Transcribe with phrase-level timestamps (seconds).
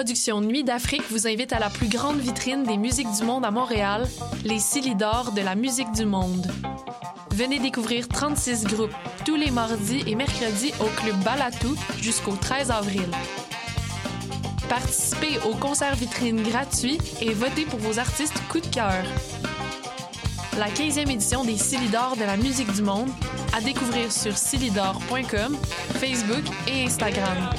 [0.00, 3.50] productions Nuit d'Afrique vous invitent à la plus grande vitrine des musiques du monde à
[3.50, 4.08] Montréal,
[4.46, 6.50] les Silidor de la musique du monde.
[7.32, 8.94] Venez découvrir 36 groupes
[9.26, 13.10] tous les mardis et mercredis au club Balatou jusqu'au 13 avril.
[14.70, 19.04] Participez au concert vitrine gratuit et votez pour vos artistes coup de cœur.
[20.56, 23.10] La 15e édition des Silidor de la musique du monde
[23.54, 25.58] à découvrir sur silidor.com,
[25.98, 27.50] Facebook et Instagram.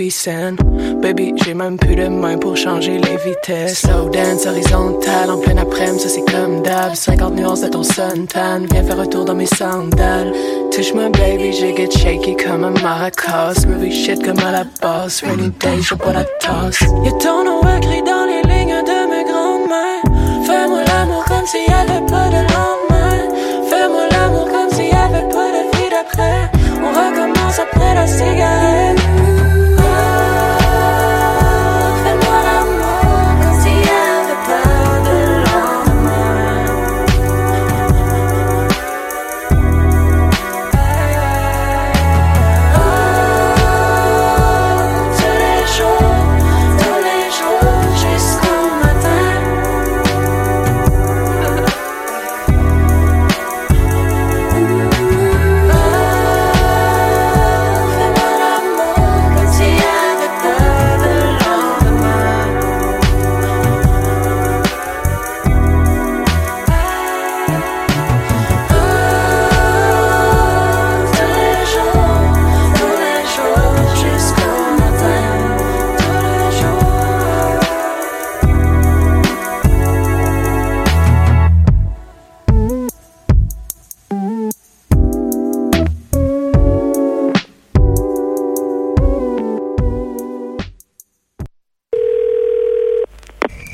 [0.00, 3.80] Baby, j'ai même plus de main pour changer les vitesses.
[3.80, 6.94] Slow dance horizontal en plein après-midi, ça c'est comme d'hab.
[6.94, 8.64] 50 nuances de ton suntan.
[8.70, 10.32] Viens faire un tour dans mes sandales.
[10.72, 13.66] Touche-moi, baby, j'ai get shaky comme un maracas.
[13.68, 15.22] Movie shit comme à la boss.
[15.22, 16.80] Rainy day, j'ai pas la tasse.
[16.80, 20.46] Y'a ton nom écrit dans les lignes de mes grandes mains.
[20.46, 22.49] Fais-moi l'amour comme s'il y avait pas de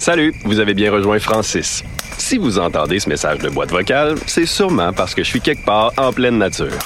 [0.07, 1.83] Salut, vous avez bien rejoint Francis.
[2.17, 5.65] Si vous entendez ce message de boîte vocale, c'est sûrement parce que je suis quelque
[5.65, 6.79] part en pleine nature.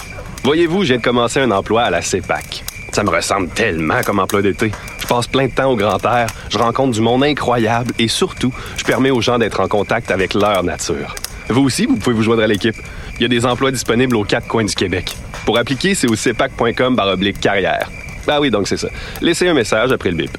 [0.43, 2.65] Voyez-vous, de commencer un emploi à la CEPAC.
[2.93, 4.73] Ça me ressemble tellement comme emploi d'été.
[5.03, 8.55] Je passe plein de temps au grand air, je rencontre du monde incroyable et surtout,
[8.79, 11.15] je permets aux gens d'être en contact avec leur nature.
[11.51, 12.77] Vous aussi, vous pouvez vous joindre à l'équipe.
[13.17, 15.15] Il y a des emplois disponibles aux quatre coins du Québec.
[15.45, 17.91] Pour appliquer, c'est au cepac.com baroblique carrière.
[18.27, 18.89] Ah oui, donc c'est ça.
[19.21, 20.39] Laissez un message après le bip.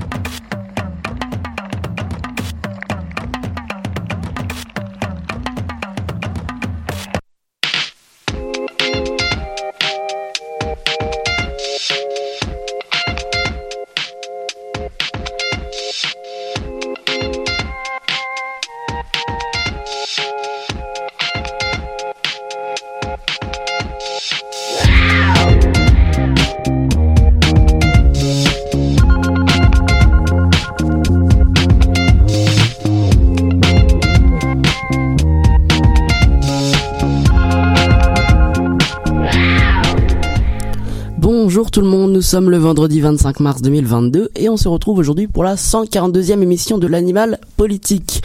[42.31, 46.77] sommes le vendredi 25 mars 2022 et on se retrouve aujourd'hui pour la 142e émission
[46.77, 48.23] de l'animal politique.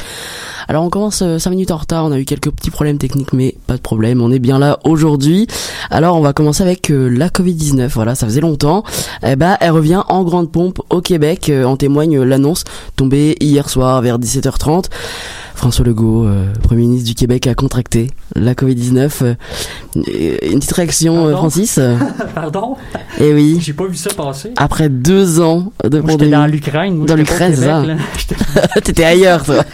[0.69, 3.32] Alors on commence 5 euh, minutes en retard, on a eu quelques petits problèmes techniques
[3.32, 5.49] mais pas de problème, on est bien là aujourd'hui.
[5.91, 8.85] Alors on va commencer avec euh, la Covid-19, voilà, ça faisait longtemps.
[9.25, 12.62] Eh ben, elle revient en grande pompe au Québec, euh, en témoigne l'annonce
[12.94, 14.85] tombée hier soir vers 17h30.
[15.56, 19.23] François Legault, euh, Premier ministre du Québec, a contracté la Covid-19.
[19.23, 19.35] Euh,
[19.97, 21.37] une petite réaction, Pardon?
[21.38, 21.81] Francis?
[22.35, 22.76] Pardon?
[23.19, 23.58] Eh oui.
[23.61, 24.53] J'ai pas vu ça passer.
[24.56, 26.31] Après deux ans de Moi, pandémie.
[26.32, 27.05] dans l'Ukraine.
[27.06, 27.82] Dans l'Ukraine, ça.
[28.85, 29.64] T'étais ailleurs, toi.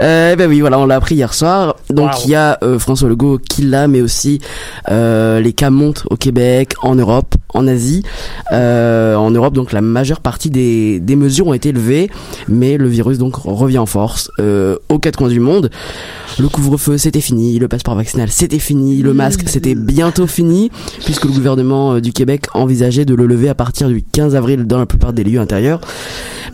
[0.00, 1.76] euh, ben oui, voilà, on l'a appris hier soir.
[1.90, 2.18] Donc Wow.
[2.24, 4.40] il y a euh, François Legault qui l'a, mais aussi
[4.90, 8.02] euh, les cas montent au Québec, en Europe, en Asie.
[8.52, 12.10] Euh, en Europe, donc la majeure partie des, des mesures ont été levées,
[12.48, 14.51] mais le virus donc revient en force euh,
[14.88, 15.70] aux quatre coins du monde.
[16.38, 17.58] Le couvre-feu, c'était fini.
[17.58, 19.02] Le passeport vaccinal, c'était fini.
[19.02, 20.70] Le masque, c'était bientôt fini,
[21.04, 24.66] puisque le gouvernement euh, du Québec envisageait de le lever à partir du 15 avril
[24.66, 25.80] dans la plupart des lieux intérieurs.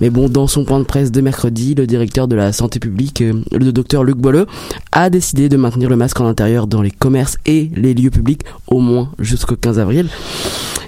[0.01, 3.21] Mais bon, dans son point de presse de mercredi, le directeur de la santé publique,
[3.21, 4.47] euh, le docteur Luc Boileux,
[4.93, 8.43] a décidé de maintenir le masque en intérieur dans les commerces et les lieux publics
[8.67, 10.09] au moins jusqu'au 15 avril.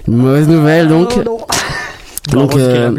[0.07, 1.13] Une mauvaise nouvelle donc.
[2.29, 2.95] Donc, euh.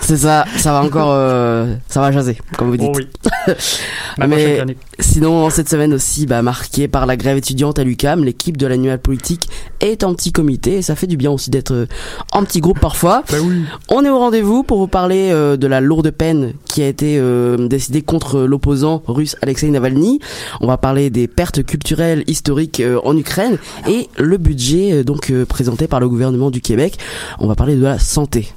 [0.00, 2.90] C'est ça, ça va encore, euh, ça va jaser, comme vous dites.
[2.92, 3.08] Oh oui.
[4.18, 4.64] Ma Mais-.
[4.98, 8.98] Sinon, cette semaine aussi, bah, marquée par la grève étudiante à l'UCAM, l'équipe de l'annual
[8.98, 9.48] politique
[9.80, 11.86] est en petit comité et ça fait du bien aussi d'être euh,
[12.32, 13.22] en petit groupe parfois.
[13.32, 13.64] Oui.
[13.88, 17.18] On est au rendez-vous pour vous parler euh, de la lourde peine qui a été
[17.18, 20.20] euh, décidée contre l'opposant russe Alexei Navalny.
[20.60, 23.58] On va parler des pertes culturelles historiques euh, en Ukraine
[23.88, 26.98] et le budget donc présenté par le gouvernement du Québec.
[27.38, 28.52] On va parler de la santé.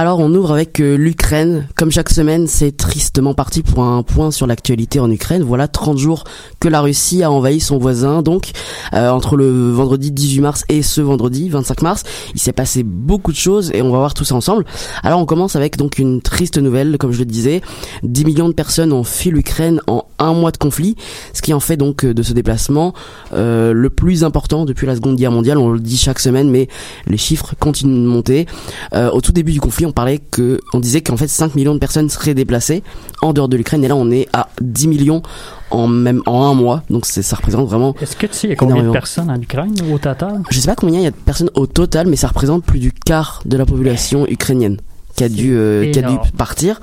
[0.00, 1.66] Alors on ouvre avec euh, l'Ukraine.
[1.74, 5.42] Comme chaque semaine, c'est tristement parti pour un point sur l'actualité en Ukraine.
[5.42, 6.22] Voilà 30 jours
[6.60, 8.22] que la Russie a envahi son voisin.
[8.22, 8.52] Donc
[8.94, 13.32] euh, entre le vendredi 18 mars et ce vendredi 25 mars, il s'est passé beaucoup
[13.32, 14.66] de choses et on va voir tout ça ensemble.
[15.02, 17.60] Alors on commence avec donc une triste nouvelle, comme je le disais.
[18.04, 20.94] 10 millions de personnes ont fui l'Ukraine en un mois de conflit,
[21.32, 22.94] ce qui en fait donc euh, de ce déplacement
[23.32, 25.58] le plus important depuis la Seconde Guerre mondiale.
[25.58, 26.68] On le dit chaque semaine, mais
[27.08, 28.46] les chiffres continuent de monter.
[28.94, 31.78] Au tout début du conflit, on parlait que, on disait qu'en fait 5 millions de
[31.78, 32.82] personnes seraient déplacées
[33.22, 35.22] en dehors de l'Ukraine, et là on est à 10 millions
[35.70, 36.82] en même en un mois.
[36.90, 37.94] Donc c'est ça représente vraiment.
[38.00, 40.42] Est-ce que tu sais, il y a combien de personnes en Ukraine au total?
[40.50, 42.78] Je sais pas combien il y a de personnes au total, mais ça représente plus
[42.78, 44.78] du quart de la population ukrainienne
[45.18, 46.80] qui a dû euh, qui a dû partir.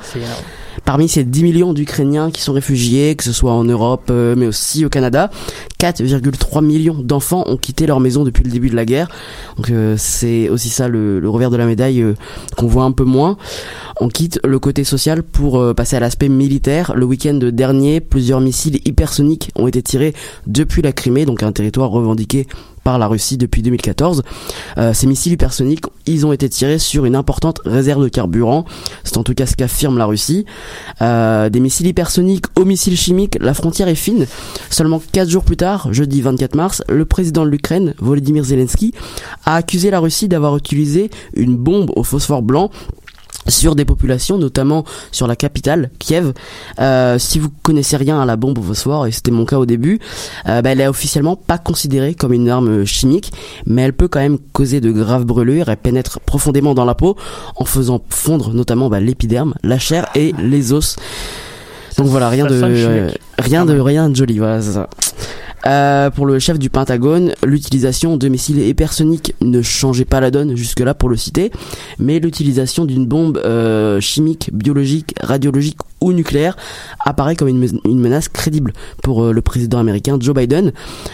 [0.84, 4.46] Parmi ces 10 millions d'Ukrainiens qui sont réfugiés, que ce soit en Europe, euh, mais
[4.46, 5.32] aussi au Canada,
[5.80, 9.08] 4,3 millions d'enfants ont quitté leur maison depuis le début de la guerre.
[9.58, 12.14] Donc euh, c'est aussi ça le, le revers de la médaille euh,
[12.58, 13.38] qu'on voit un peu moins.
[14.00, 16.94] On quitte le côté social pour passer à l'aspect militaire.
[16.96, 20.14] Le week-end dernier, plusieurs missiles hypersoniques ont été tirés
[20.48, 22.46] depuis la Crimée, donc un territoire revendiqué
[22.86, 24.24] par la Russie depuis 2014.
[24.78, 28.64] Euh, ces missiles hypersoniques, ils ont été tirés sur une importante réserve de carburant.
[29.04, 30.46] C'est en tout cas ce qu'affirme la Russie.
[31.02, 34.28] Euh, des missiles hypersoniques aux missiles chimiques, la frontière est fine.
[34.70, 38.94] Seulement 4 jours plus tard, jeudi 24 mars, le président de l'Ukraine, Volodymyr Zelensky,
[39.46, 42.70] a accusé la Russie d'avoir utilisé une bombe au phosphore blanc
[43.48, 46.34] sur des populations, notamment sur la capitale, Kiev.
[46.80, 49.66] Euh, si vous connaissez rien à la bombe au phosphore, et c'était mon cas au
[49.66, 50.00] début,
[50.48, 53.32] euh, bah, elle est officiellement pas considérée comme une arme chimique,
[53.66, 55.70] mais elle peut quand même causer de graves brûlures.
[55.70, 57.16] Elle pénètre profondément dans la peau
[57.56, 60.96] en faisant fondre notamment bah, l'épiderme, la chair et les os.
[61.98, 63.10] Donc voilà, rien de, euh,
[63.40, 64.90] rien Quand de, rien de joli, voilà, c'est ça.
[65.68, 70.56] Euh, pour le chef du Pentagone, l'utilisation de missiles hypersoniques ne changeait pas la donne
[70.56, 71.52] jusque-là pour le citer,
[71.98, 76.56] mais l'utilisation d'une bombe euh, chimique, biologique, radiologique ou nucléaire
[77.04, 80.72] apparaît comme une, me- une menace crédible pour euh, le président américain Joe Biden.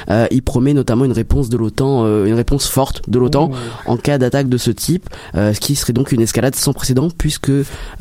[0.10, 3.52] Euh, il promet notamment une réponse de l'OTAN, euh, une réponse forte de l'OTAN
[3.86, 7.52] en cas d'attaque de ce type, ce qui serait donc une escalade sans précédent puisque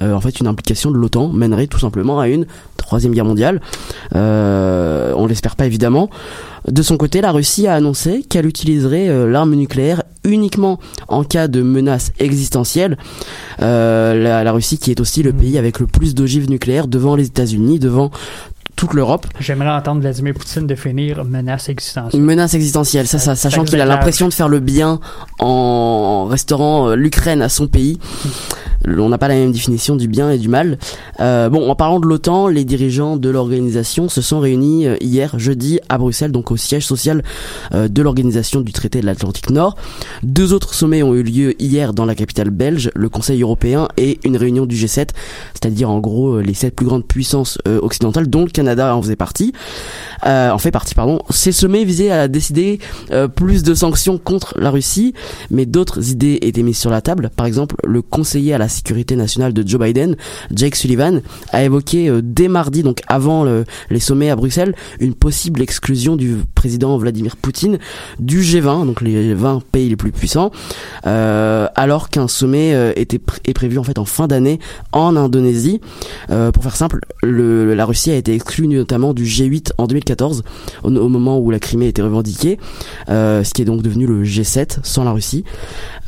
[0.01, 3.61] en fait une implication de l'OTAN mènerait tout simplement à une troisième guerre mondiale.
[4.15, 6.11] On l'espère pas évidemment.
[6.69, 11.49] De son côté, la Russie a annoncé qu'elle utiliserait euh, l'arme nucléaire uniquement en cas
[11.49, 12.99] de menace existentielle.
[13.63, 17.17] Euh, la, la Russie qui est aussi le pays avec le plus d'ogives nucléaires devant
[17.17, 18.11] les États-Unis, devant
[18.81, 19.27] toute l'Europe.
[19.39, 22.23] J'aimerais entendre Vladimir Poutine définir menace existentielle.
[22.23, 25.01] Menace existentielle, ça, sachant qu'il a l'impression de faire le bien
[25.39, 27.99] en restaurant euh, l'Ukraine à son pays.
[28.87, 30.79] On n'a pas la même définition du bien et du mal.
[31.21, 35.39] Euh, bon, en parlant de l'OTAN, les dirigeants de l'organisation se sont réunis euh, hier,
[35.39, 37.23] jeudi, à Bruxelles, donc au siège social
[37.73, 39.77] de l'organisation du traité de l'Atlantique Nord.
[40.23, 44.19] Deux autres sommets ont eu lieu hier dans la capitale belge, le Conseil européen et
[44.25, 45.11] une réunion du G7,
[45.53, 49.53] c'est-à-dire en gros les sept plus grandes puissances occidentales, dont le Canada en faisait partie.
[50.27, 51.21] Euh, en fait partie, pardon.
[51.31, 52.79] Ces sommets visaient à décider
[53.11, 55.15] euh, plus de sanctions contre la Russie,
[55.51, 57.31] mais d'autres idées étaient mises sur la table.
[57.35, 60.17] Par exemple, le conseiller à la sécurité nationale de Joe Biden,
[60.55, 61.23] Jake Sullivan,
[61.53, 66.17] a évoqué euh, dès mardi, donc avant le- les sommets à Bruxelles, une possible exclusion
[66.17, 67.79] du président Vladimir Poutine
[68.19, 70.51] du G20, donc les 20 pays les plus puissants,
[71.07, 74.59] euh, alors qu'un sommet euh, était est prévu en fait en fin d'année
[74.93, 75.81] en Indonésie.
[76.31, 80.10] Euh, pour faire simple, le- la Russie a été exclue notamment du G8 en 2014,
[80.83, 82.59] au, au moment où la Crimée était revendiquée,
[83.09, 85.45] euh, ce qui est donc devenu le G7 sans la Russie.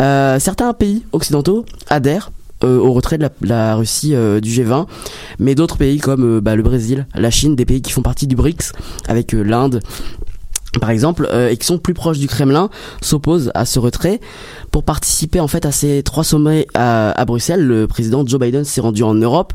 [0.01, 2.33] Euh, certains pays occidentaux adhèrent
[2.65, 4.87] euh, au retrait de la, Russie du G20,
[5.39, 8.37] mais d'autres pays comme bah, le Brésil, la Chine, des pays qui font partie du
[8.37, 8.73] BRICS,
[9.09, 9.81] avec l'Inde
[10.81, 12.71] par exemple, et qui sont plus proches du Kremlin,
[13.03, 14.21] s'opposent à ce retrait.
[14.73, 18.65] Pour participer en fait à ces trois sommets à, à Bruxelles, le président Joe Biden
[18.65, 19.53] s'est rendu en Europe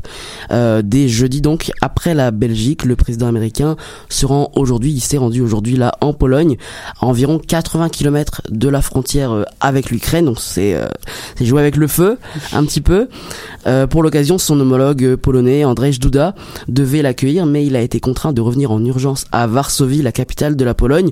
[0.52, 2.84] euh, dès jeudi donc après la Belgique.
[2.84, 3.76] Le président américain
[4.08, 6.56] se rend aujourd'hui, il s'est rendu aujourd'hui là en Pologne,
[7.00, 10.26] à environ 80 km de la frontière euh, avec l'Ukraine.
[10.26, 10.86] Donc c'est euh,
[11.58, 12.18] avec le feu
[12.52, 13.08] un petit peu.
[13.66, 16.34] Euh, pour l'occasion, son homologue polonais Andrzej Duda
[16.68, 20.56] devait l'accueillir, mais il a été contraint de revenir en urgence à Varsovie, la capitale
[20.56, 21.10] de la Pologne,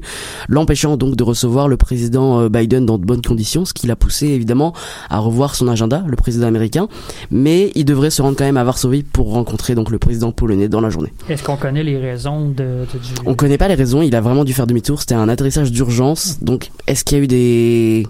[0.48, 3.98] l'empêchant donc de recevoir le président euh, Biden dans de bonnes conditions, ce qui l'a
[3.98, 4.72] poussé évidemment
[5.08, 6.88] à revoir son agenda, le président américain.
[7.30, 10.68] Mais il devrait se rendre quand même à Varsovie pour rencontrer donc le président polonais
[10.68, 11.12] dans la journée.
[11.28, 13.14] Est-ce qu'on connaît les raisons de, de- du...
[13.24, 16.38] On connaît pas les raisons, il a vraiment dû faire demi-tour, c'était un atterrissage d'urgence.
[16.42, 18.06] Donc est-ce qu'il y a eu des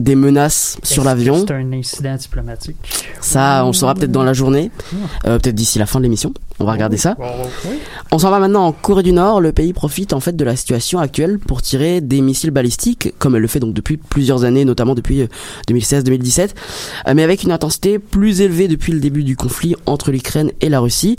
[0.00, 2.76] des menaces sur l'avion C'est un incident diplomatique?
[3.20, 4.70] Ça, on saura peut-être dans la journée,
[5.26, 6.32] euh, peut-être d'ici la fin de l'émission.
[6.58, 7.16] On va regarder ça.
[8.12, 9.40] On s'en va maintenant en Corée du Nord.
[9.40, 13.34] Le pays profite en fait de la situation actuelle pour tirer des missiles balistiques, comme
[13.34, 15.26] elle le fait donc depuis plusieurs années, notamment depuis euh,
[15.68, 16.50] 2016-2017,
[17.08, 20.68] euh, mais avec une intensité plus élevée depuis le début du conflit entre l'Ukraine et
[20.68, 21.16] la Russie.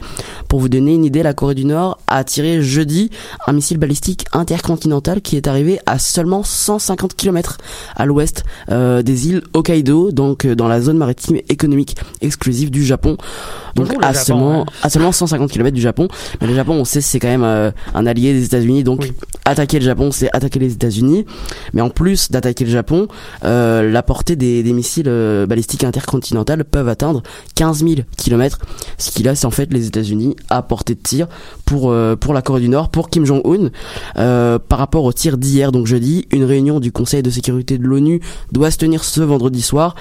[0.48, 3.10] Pour vous donner une idée, la Corée du Nord a tiré jeudi
[3.48, 7.58] un missile balistique intercontinental qui est arrivé à seulement 150 km
[7.96, 12.84] à l'ouest euh, des îles Hokkaido, donc euh, dans la zone maritime économique exclusive du
[12.86, 13.18] Japon.
[13.76, 16.08] Donc à Japon, seulement à seulement 150 km du Japon.
[16.42, 19.14] Mais le Japon, on sait, c'est quand même euh, un allié des États-Unis, donc Oui.
[19.46, 21.26] attaquer le Japon, c'est attaquer les États-Unis.
[21.74, 23.08] Mais en plus d'attaquer le Japon,
[23.44, 25.12] la portée des, des missiles
[25.48, 27.24] balistiques intercontinentales peuvent atteindre
[27.56, 28.60] 15 000 km,
[28.98, 31.28] ce qui laisse en fait les États-Unis à portée de tir
[31.66, 33.70] pour pour la Corée du Nord, pour Kim Jong-un.
[34.16, 38.22] Par rapport au tir d'hier, donc jeudi, une réunion du Conseil de sécurité de l'ONU
[38.52, 39.96] doit se tenir ce vendredi soir.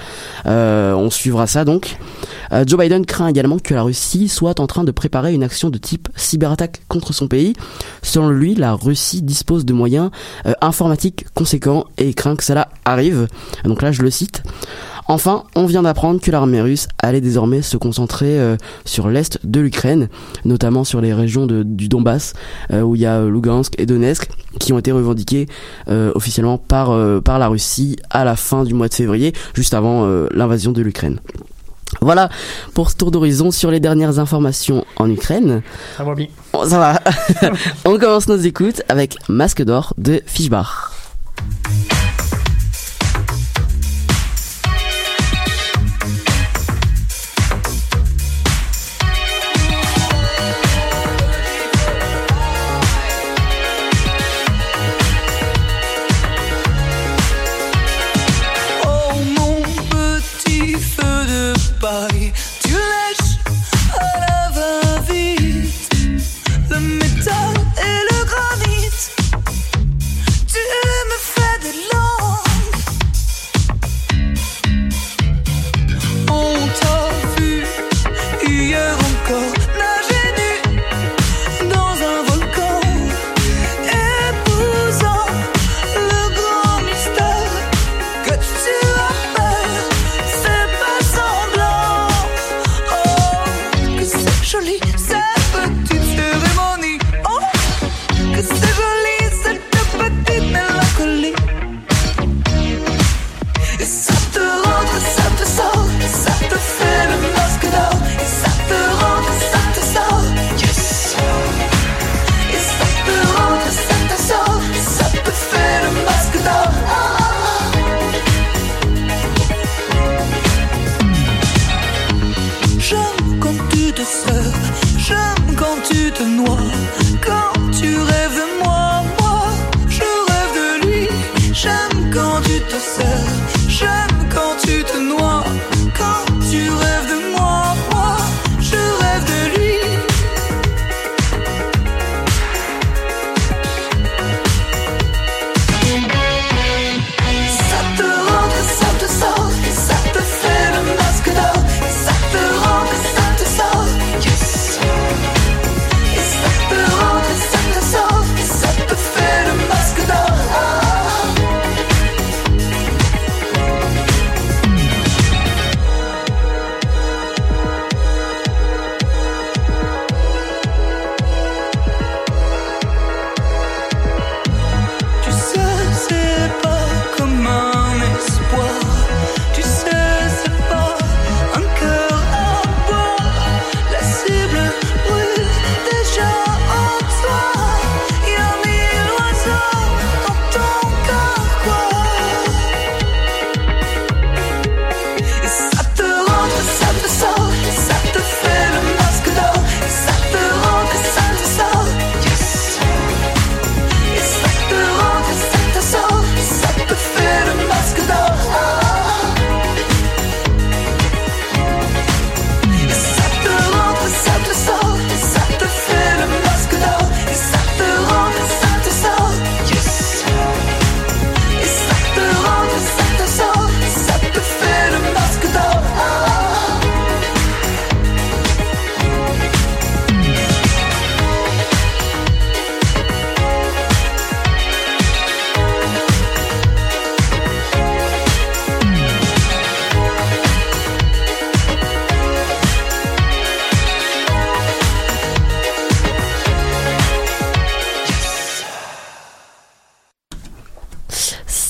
[0.45, 1.97] Euh, on suivra ça donc.
[2.51, 5.69] Euh, Joe Biden craint également que la Russie soit en train de préparer une action
[5.69, 7.53] de type cyberattaque contre son pays.
[8.01, 10.11] Selon lui, la Russie dispose de moyens
[10.45, 13.27] euh, informatiques conséquents et craint que cela arrive.
[13.63, 14.43] Donc là, je le cite.
[15.07, 18.55] Enfin, on vient d'apprendre que l'armée russe allait désormais se concentrer euh,
[18.85, 20.07] sur l'est de l'Ukraine,
[20.45, 22.33] notamment sur les régions de- du Donbass,
[22.71, 24.29] euh, où il y a euh, Lugansk et Donetsk,
[24.59, 25.47] qui ont été revendiquées
[25.89, 30.05] euh, officiellement par, par la Russie à la fin du mois de février, juste avant
[30.33, 31.19] l'invasion de l'Ukraine.
[31.99, 32.29] Voilà
[32.73, 35.61] pour ce tour d'horizon sur les dernières informations en Ukraine.
[35.97, 36.27] Ça va bien.
[36.53, 36.99] Bon, ça va.
[37.85, 40.91] On commence nos écoutes avec Masque d'or de Fischbach.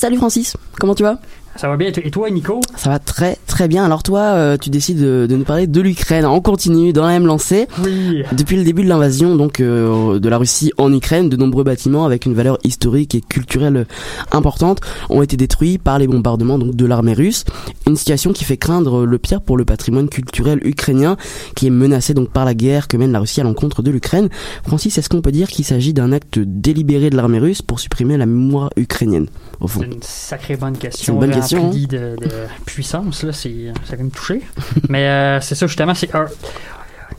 [0.02, 1.20] Salut Francis, comment tu vas?
[1.54, 1.92] Ça va bien.
[1.94, 2.60] Et toi, Nico?
[2.74, 3.84] Ça va très très bien.
[3.84, 6.24] Alors toi, euh, tu décides de, de nous parler de l'Ukraine.
[6.24, 7.68] On continue dans la même lancée.
[7.84, 8.22] Oui.
[8.32, 12.06] Depuis le début de l'invasion donc euh, de la Russie en Ukraine, de nombreux bâtiments
[12.06, 13.86] avec une valeur historique et culturelle
[14.32, 17.44] importante ont été détruits par les bombardements donc de l'armée russe.
[17.86, 21.18] Une situation qui fait craindre le pire pour le patrimoine culturel ukrainien
[21.54, 24.30] qui est menacé donc par la guerre que mène la Russie à l'encontre de l'Ukraine.
[24.66, 28.16] Francis, est-ce qu'on peut dire qu'il s'agit d'un acte délibéré de l'armée russe pour supprimer
[28.16, 29.26] la mémoire ukrainienne
[29.60, 29.80] au fond?
[29.82, 31.04] C'est une sacrée bonne question.
[31.04, 31.66] C'est une bonne question, hein.
[31.66, 32.30] remplie de, de
[32.64, 33.32] puissance, là.
[33.42, 34.40] C'est, ça va me toucher.
[34.88, 35.94] Mais euh, c'est ça, justement.
[35.94, 36.26] C'est un-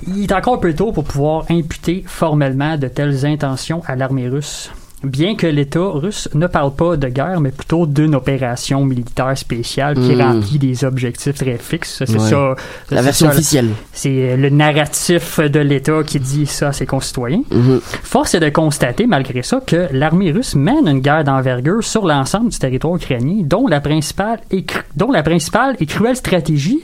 [0.07, 4.27] Il est encore un peu tôt pour pouvoir imputer formellement de telles intentions à l'armée
[4.27, 4.71] russe.
[5.03, 9.95] Bien que l'État russe ne parle pas de guerre, mais plutôt d'une opération militaire spéciale
[9.95, 10.21] qui Hmm.
[10.21, 12.03] remplit des objectifs très fixes.
[12.05, 12.29] C'est Ouais.
[12.29, 12.55] ça.
[12.89, 13.69] La version ça, officielle.
[13.91, 17.43] C'est le narratif de l'État qui dit ça à ses concitoyens.
[17.51, 17.81] Mhm.
[17.83, 22.49] Force est de constater, malgré ça, que l'armée russe mène une guerre d'envergure sur l'ensemble
[22.49, 26.79] du territoire ukrainien, dont la principale et, dont la principale et cruelle stratégie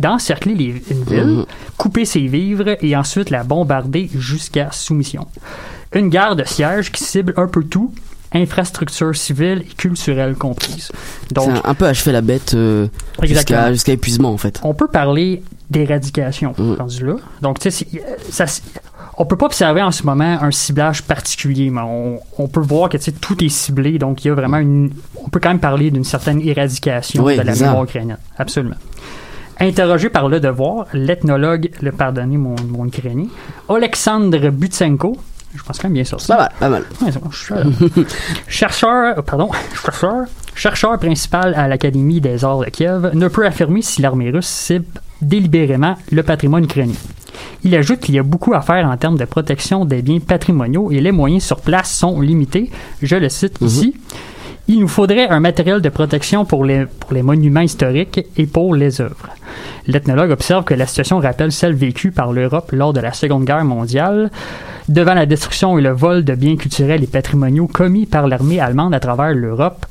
[0.00, 1.44] d'encercler les- une ville, Mhm.
[1.76, 5.26] couper ses vivres et ensuite la bombarder jusqu'à soumission.
[5.94, 7.92] Une guerre de siège qui cible un peu tout,
[8.34, 10.90] infrastructures civiles et culturelles comprises.
[11.32, 12.86] Donc, C'est un, un peu achever la bête euh,
[13.22, 14.60] jusqu'à épuisement en fait.
[14.64, 16.74] on peut parler d'éradication Mm.
[16.78, 17.14] rendu là.
[17.40, 17.86] Donc, tu sais,
[18.30, 18.44] ça,
[19.18, 22.88] on peut pas observer en ce moment un ciblage particulier, mais on, on peut voir
[22.88, 23.98] que tu sais, tout est ciblé.
[23.98, 24.90] Donc, il y a vraiment une.
[25.22, 28.18] On peut quand même parler d'une certaine éradication Oui, de la mémoire ukrainienne.
[28.38, 28.76] Absolument.
[29.60, 33.26] Interrogé par Le Devoir, l'ethnologue, le pardonnez mon, mon ukrainien,
[33.68, 35.16] Alexandre Butsenko,
[35.54, 36.16] je pense quand même bien ça.
[36.28, 36.84] Pas mal, pas mal.
[37.00, 37.62] Ouais, c'est bon, je suis là.
[38.48, 39.50] chercheur, euh, pardon,
[39.84, 44.46] chercheur, chercheur principal à l'Académie des arts de Kiev, ne peut affirmer si l'armée russe
[44.46, 44.86] cible
[45.20, 46.94] délibérément le patrimoine ukrainien.
[47.64, 50.90] Il ajoute qu'il y a beaucoup à faire en termes de protection des biens patrimoniaux
[50.90, 52.70] et les moyens sur place sont limités.
[53.02, 53.94] Je le cite ici.
[54.68, 59.28] Il nous faudrait un matériel de protection pour les, monuments historiques et pour les œuvres.
[59.88, 63.64] L'ethnologue observe que la situation rappelle celle vécue par l'Europe lors de la Seconde Guerre
[63.64, 64.30] mondiale,
[64.88, 68.94] devant la destruction et le vol de biens culturels et patrimoniaux commis par l'armée allemande
[68.94, 69.84] à travers l'Europe.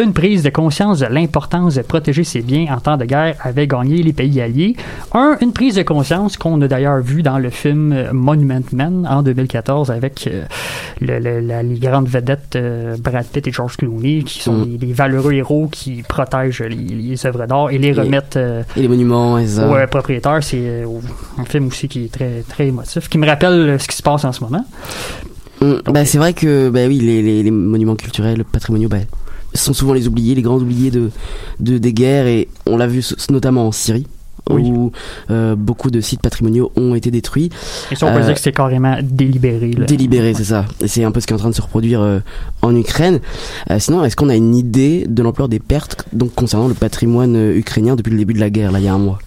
[0.00, 3.66] Une prise de conscience de l'importance de protéger ses biens en temps de guerre avait
[3.66, 4.76] gagné les pays alliés.
[5.12, 9.04] Un, une prise de conscience qu'on a d'ailleurs vue dans le film euh, Monument Men
[9.10, 10.44] en 2014 avec euh,
[11.00, 14.76] le- le- la- les grandes vedettes euh, Brad Pitt et George Clooney qui sont Mm.
[14.76, 18.82] des valeureux héros qui protègent les, les œuvres d'art et les Et- remettent euh, Et
[18.82, 20.42] les monuments aux propriétaires.
[20.44, 20.84] C'est
[21.38, 24.24] un film aussi qui est très, très émotif, qui me rappelle ce qui se passe
[24.24, 24.64] en ce moment.
[25.60, 28.98] Mm, bah, c'est vrai que bah oui les, les, les monuments culturels patrimoniaux bah,
[29.58, 31.10] sont souvent les oubliés les grands oubliés de,
[31.60, 34.06] de des guerres et on l'a vu notamment en Syrie
[34.50, 34.62] Oui.
[34.70, 34.92] où
[35.30, 37.50] euh, beaucoup de sites patrimoniaux ont été détruits.
[37.90, 39.72] Et ça, on peut Euh, dire que c'est carrément délibéré.
[39.72, 39.84] là.
[39.84, 40.64] Délibéré, c'est ça.
[40.80, 42.20] Et c'est un peu ce qui est en train de se reproduire euh,
[42.62, 43.20] en Ukraine.
[43.78, 47.94] Sinon, est-ce qu'on a une idée de l'ampleur des pertes donc concernant le patrimoine ukrainien
[47.96, 49.18] depuis le début de la guerre, là, il y a un mois?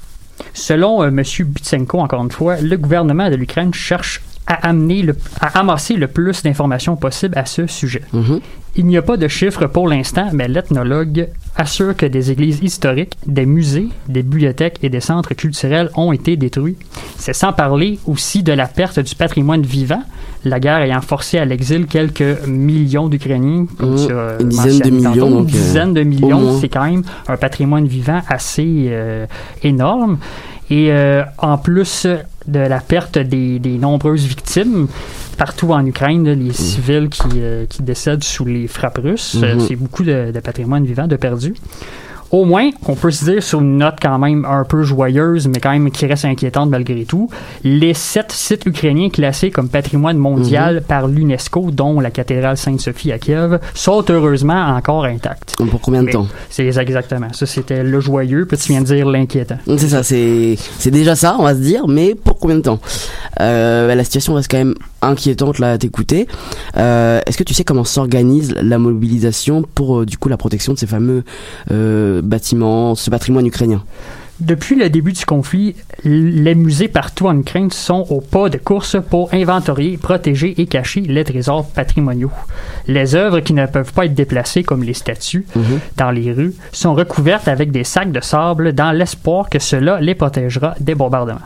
[0.56, 1.22] Selon euh, M.
[1.46, 6.08] Bitsenko, encore une fois, le gouvernement de l'Ukraine cherche à, amener le, à amasser le
[6.08, 8.02] plus d'informations possible à ce sujet.
[8.14, 8.42] Mhm.
[8.78, 13.18] Il n'y a pas de chiffres pour l'instant, mais l'ethnologue assure que des églises historiques,
[13.26, 16.78] des musées, des bibliothèques et des centres culturels ont été détruits.
[17.18, 20.04] C'est sans parler aussi de la perte du patrimoine vivant,
[20.46, 23.66] la guerre ayant forcé à l'exil quelques millions d'Ukrainiens.
[23.80, 25.28] Mmh, une dizaine de millions, tantôt.
[25.28, 29.26] Une euh, dizaine de millions, c'est quand même un patrimoine vivant assez euh,
[29.64, 30.18] énorme.
[30.72, 32.08] Et euh, en plus
[32.48, 34.88] de la perte des, des nombreuses victimes,
[35.38, 39.56] partout en Ukraine, là, les civils qui, euh, qui décèdent sous les frappes russes, euh,
[39.56, 39.60] Mhm.
[39.60, 41.54] c'est beaucoup de, de patrimoine vivant de perdu.
[42.32, 45.60] Au moins, on peut se dire sur une note quand même un peu joyeuse, mais
[45.60, 47.30] quand même qui reste inquiétante malgré tout,
[47.64, 50.82] les sept sites ukrainiens classés comme patrimoine mondial Mhm.
[50.82, 55.56] par l'UNESCO, dont la cathédrale Sainte-Sophie à Kiev, sont heureusement encore intacts.
[55.60, 56.28] Donc, Pour combien de Mais temps?
[56.50, 57.46] C'est exactement ça.
[57.46, 59.58] C'était le joyeux, puis tu viens de dire l'inquiétant.
[59.68, 62.80] C'est ça, c'est c'est déjà ça, on va se dire, mais pour combien de temps?
[63.40, 66.28] Euh, La situation reste quand même inquiétante là à t'écouter.
[66.78, 70.74] Euh, Est-ce que tu sais comment s'organise la mobilisation pour euh, du coup la protection
[70.74, 71.24] de ces fameux
[71.72, 73.84] euh, bâtiments, ce patrimoine ukrainien?
[74.40, 78.98] Depuis le début du conflit, les musées partout en Ukraine sont au pas de course
[79.08, 82.32] pour inventorier, protéger et cacher les trésors patrimoniaux.
[82.88, 85.80] Les œuvres qui ne peuvent pas être déplacées, comme les statues, Mhm.
[85.98, 90.16] dans les rues, sont recouvertes avec des sacs de sable dans l'espoir que cela les
[90.16, 91.38] protégera des bombardements.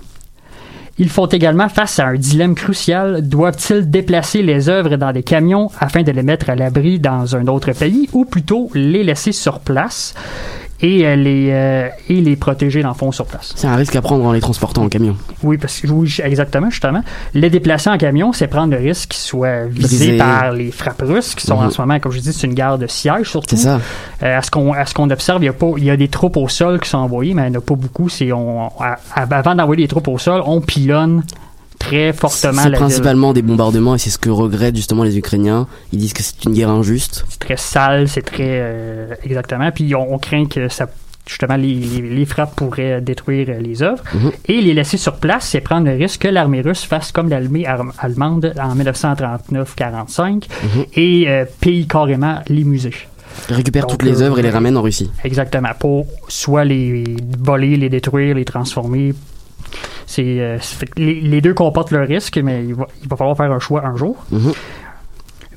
[0.97, 3.27] Ils font également face à un dilemme crucial.
[3.27, 7.47] Doivent-ils déplacer les œuvres dans des camions afin de les mettre à l'abri dans un
[7.47, 10.13] autre pays ou plutôt les laisser sur place?
[10.81, 13.53] Et, euh, les, euh, et les protéger dans le fond sur place?
[13.55, 15.15] C'est un risque à prendre en les transportant en camion.
[15.43, 17.01] Oui, parce que oui, exactement, justement.
[17.33, 20.17] Les déplacer en camion, c'est prendre le risque qu'ils soient visés Brisé.
[20.17, 21.71] par les frappes russes, qui sont en Mhm.
[21.71, 23.55] ce moment, comme je dis, c'est une guerre de siège surtout.
[23.55, 23.79] C'est ça.
[24.23, 25.97] Euh, à ce qu'on à ce qu'on observe, il y, a pas, il y a
[25.97, 28.09] des troupes au sol qui sont envoyées, mais il n'y en a pas beaucoup.
[28.09, 31.23] C'est on, à- avant d'envoyer des troupes au sol, on pilonne
[31.79, 35.67] très fortement C'est principalement des bombardements et c'est ce que regrettent justement les Ukrainiens.
[35.93, 37.25] Ils disent que c'est une guerre injuste.
[37.29, 39.71] C'est très sale, c'est très euh, exactement.
[39.71, 40.88] Puis on, on craint que ça
[41.27, 44.31] justement les, les- les frappes pourraient détruire euh, les œuvres Mhm.
[44.47, 47.65] et les laisser sur place, c'est prendre le risque que l'armée russe fasse comme l'armée
[47.65, 50.85] ar- allemande en 1939-45 Mhm.
[50.95, 52.93] et euh, pille carrément les musées.
[53.49, 55.09] Donc, toutes les euh, œuvres et les ramènent en Russie.
[55.23, 55.69] Exactement.
[55.79, 57.03] Pour soit les
[57.39, 59.13] voler, les détruire, les transformer.
[60.06, 60.58] C'est, euh,
[60.97, 63.86] les, les deux comportent le risque, mais il va, il va falloir faire un choix
[63.86, 64.17] un jour.
[64.32, 64.54] Mhm.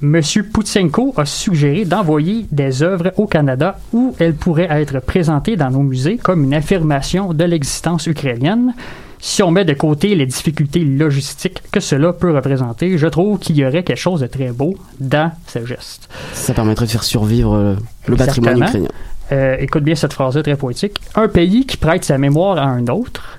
[0.01, 5.71] Monsieur Poutsenko a suggéré d'envoyer des œuvres au Canada où elles pourraient être présentées dans
[5.71, 8.75] nos musées comme une affirmation de l'existence ukrainienne.
[9.21, 13.57] Si on met de côté les difficultés logistiques que cela peut représenter, je trouve qu'il
[13.57, 16.09] y aurait quelque chose de très beau dans ce geste.
[16.33, 17.75] Ça permettrait de faire survivre euh,
[18.07, 18.89] le patrimoine ukrainien.
[19.33, 21.01] Euh, écoute bien cette phrase-là très poétique.
[21.17, 23.38] Un pays qui prête sa mémoire à un autre,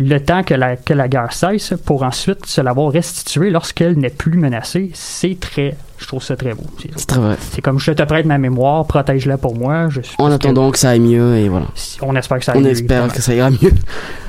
[0.00, 4.08] le temps que la, que la guerre cesse, pour ensuite se l'avoir restituée lorsqu'elle n'est
[4.10, 5.76] plus menacée, c'est très.
[5.98, 6.64] Je trouve ça très beau.
[6.80, 7.36] C'est- très vrai.
[7.52, 9.88] C'est comme je te prête ma mémoire, protège-la pour moi.
[9.90, 11.66] Je suis En attendant que ça aille mieux et voilà.
[12.02, 13.72] on espère que ça On aille espère mieux, que ça ira mieux.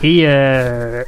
[0.03, 1.03] Et euh,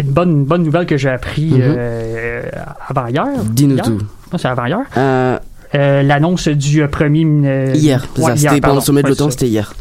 [0.00, 1.60] une bonne, une bonne nouvelle que j'ai appris Mhm.
[1.62, 2.42] euh,
[2.88, 3.26] avant-hier.
[3.44, 3.84] Dis-nous Hier?
[3.84, 3.98] tout.
[4.32, 4.80] Non, c'est avant-hier.
[4.96, 5.38] Euh,
[5.74, 7.22] Euh, L'annonce du premier.
[7.74, 9.74] hier, ouais, hier, C'était pendant le sommet de l'OTAN, c'était hier.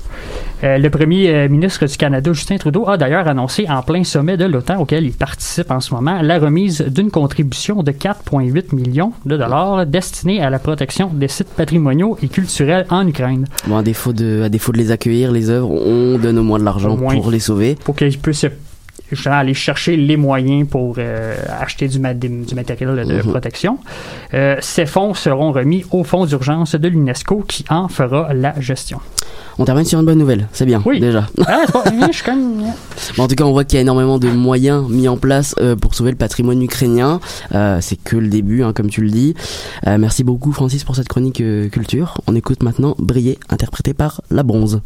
[0.63, 4.37] Euh, le premier euh, ministre du Canada, Justin Trudeau, a d'ailleurs annoncé en plein sommet
[4.37, 9.11] de l'OTAN auquel il participe en ce moment la remise d'une contribution de 4,8 millions
[9.25, 13.83] de dollars destinée à la protection des sites patrimoniaux et culturels en Ukraine Bon, à
[13.83, 16.95] défaut de, à défaut de les accueillir, les œuvres, on donne au moins de l'argent
[16.95, 17.75] pour les sauver.
[17.83, 18.45] pour qu'ils puissent
[19.11, 23.29] justement aller chercher les moyens pour euh, acheter du, ma- du matériel de Mhm.
[23.31, 23.77] protection.
[24.33, 28.99] Euh, ces fonds seront remis au fonds d'urgence de l'UNESCO qui en fera la gestion.
[29.57, 30.99] On termine sur une bonne nouvelle, c'est bien, Oui.
[30.99, 31.27] déjà.
[31.47, 32.73] Ah, c'est pas- je suis quand même-
[33.15, 35.55] Bon, en tout cas, on voit qu'il y a énormément de moyens mis en place
[35.61, 37.19] euh, pour sauver le patrimoine ukrainien.
[37.53, 39.33] Euh, c'est que le début, hein, comme tu le dis.
[39.87, 42.19] Euh, merci beaucoup, Francis, pour cette chronique euh, culture.
[42.27, 44.81] On écoute maintenant Briller, interprété par La Bronze.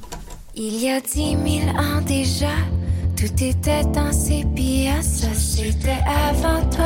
[0.55, 2.47] Il y a dix mille ans déjà,
[3.19, 6.85] tout était en sépia, ça c'était avant toi.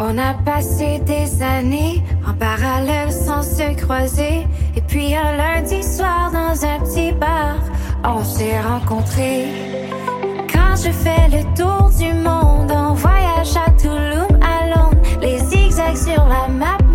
[0.00, 4.46] On a passé des années en parallèle sans se croiser.
[4.74, 7.58] Et puis un lundi soir dans un petit bar,
[8.04, 9.46] on s'est rencontrés.
[10.52, 14.98] Quand je fais le tour du monde, on voyage à Toulouse, à Londres.
[15.20, 16.87] Les zigzags sur la map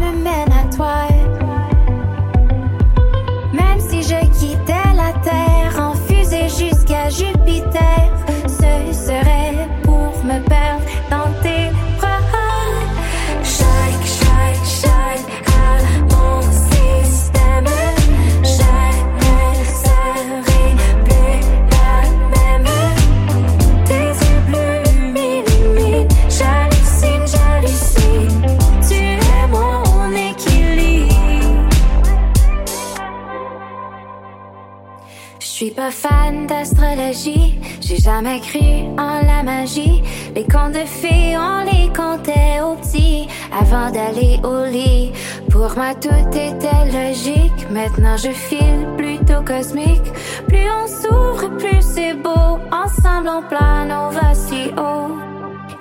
[37.85, 38.59] j'ai jamais cru
[38.97, 40.01] en la magie.
[40.35, 45.11] Les contes de fées, on les comptait au petit avant d'aller au lit.
[45.49, 47.67] Pour moi, tout était logique.
[47.69, 50.11] Maintenant, je file plutôt cosmique.
[50.47, 52.59] Plus on s'ouvre, plus c'est beau.
[52.71, 55.17] Ensemble, on plane, on va si haut.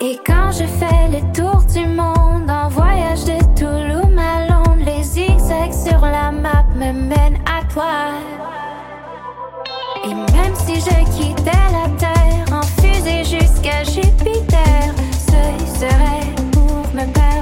[0.00, 5.02] Et quand je fais le tour du monde en voyage de Toulouse à Londres, les
[5.02, 8.12] zigzags sur la map me mènent à toi.
[10.04, 17.04] Et même si je quittais la Terre en fusée jusqu'à Jupiter, ce serait pour me
[17.12, 17.41] perdre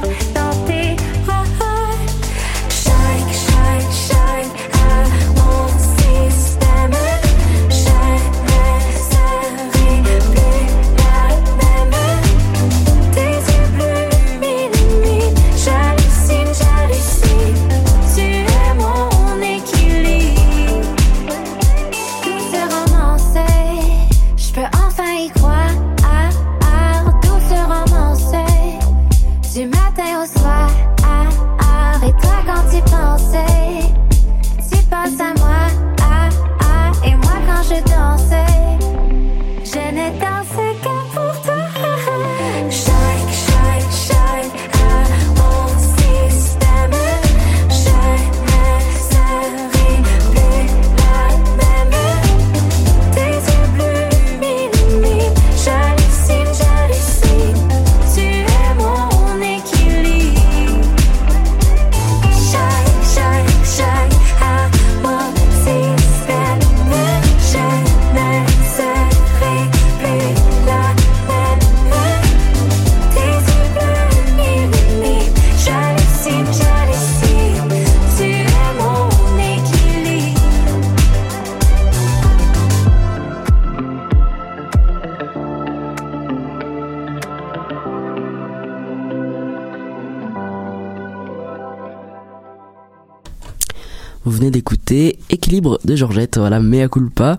[94.90, 97.38] Équilibre de Georgette, voilà, mea culpa.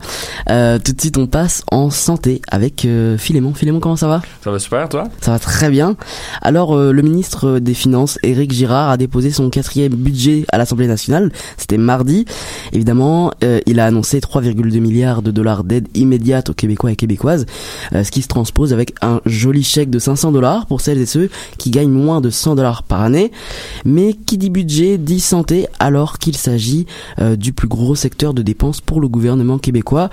[0.50, 3.54] Euh, tout de suite, on passe en santé avec euh, Philémon.
[3.54, 4.22] Philémon, comment ça va?
[4.44, 5.10] Ça va super, toi?
[5.20, 5.96] Ça va très bien.
[6.42, 10.88] Alors, euh, le ministre des Finances, Éric Girard, a déposé son quatrième budget à l'Assemblée
[10.88, 11.32] nationale.
[11.58, 12.26] C'était mardi.
[12.72, 17.46] Évidemment, euh, il a annoncé 3,2 milliards de dollars d'aide immédiate aux Québécois et Québécoises,
[17.92, 21.30] ce qui se transpose avec un joli chèque de 500 dollars pour celles et ceux
[21.58, 23.32] qui gagnent moins de 100 dollars par année.
[23.86, 26.86] Mais qui dit budget dit santé alors qu'il s'agit
[27.20, 30.10] euh, du plus gros secteur de dépenses pour le gouvernement québécois.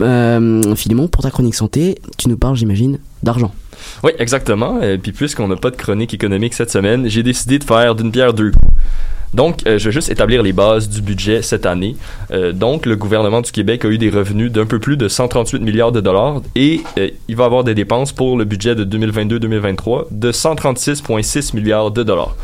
[0.00, 0.74] Euh,
[1.10, 3.52] pour ta chronique santé, tu nous parles, j'imagine, d'argent.
[4.02, 4.80] Oui, exactement.
[4.80, 8.12] Et puis puisqu'on n'a pas de chronique économique cette semaine, j'ai décidé de faire d'une
[8.12, 8.52] pierre deux.
[9.36, 11.94] Donc, euh, je vais juste établir les bases du budget cette année.
[12.30, 15.60] Euh, donc, le gouvernement du Québec a eu des revenus d'un peu plus de 138
[15.60, 20.06] milliards de dollars et euh, il va avoir des dépenses pour le budget de 2022-2023
[20.10, 22.34] de 136,6 milliards de dollars.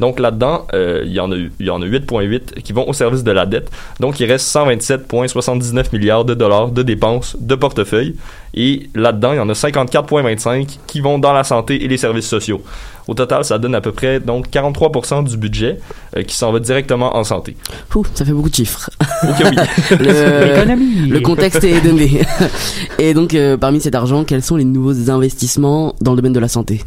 [0.00, 3.24] Donc là-dedans, il y en a il y en a 8.8 qui vont au service
[3.24, 3.70] de la dette.
[4.00, 8.14] Donc il reste 127.79 milliards de dollars de dépenses de portefeuille
[8.54, 12.28] et là-dedans, il y en a 54.25 qui vont dans la santé et les services
[12.28, 12.62] sociaux.
[13.08, 15.78] Au total, ça donne à peu près donc 43% du budget
[16.16, 17.56] euh, qui s'en va directement en santé.
[17.94, 18.90] Ouh, ça fait beaucoup de chiffres.
[19.22, 19.56] Ok, oui.
[19.98, 21.08] le, L'économie.
[21.08, 22.20] le contexte est donné.
[22.98, 26.40] Et donc, euh, parmi cet argent, quels sont les nouveaux investissements dans le domaine de
[26.40, 26.82] la santé?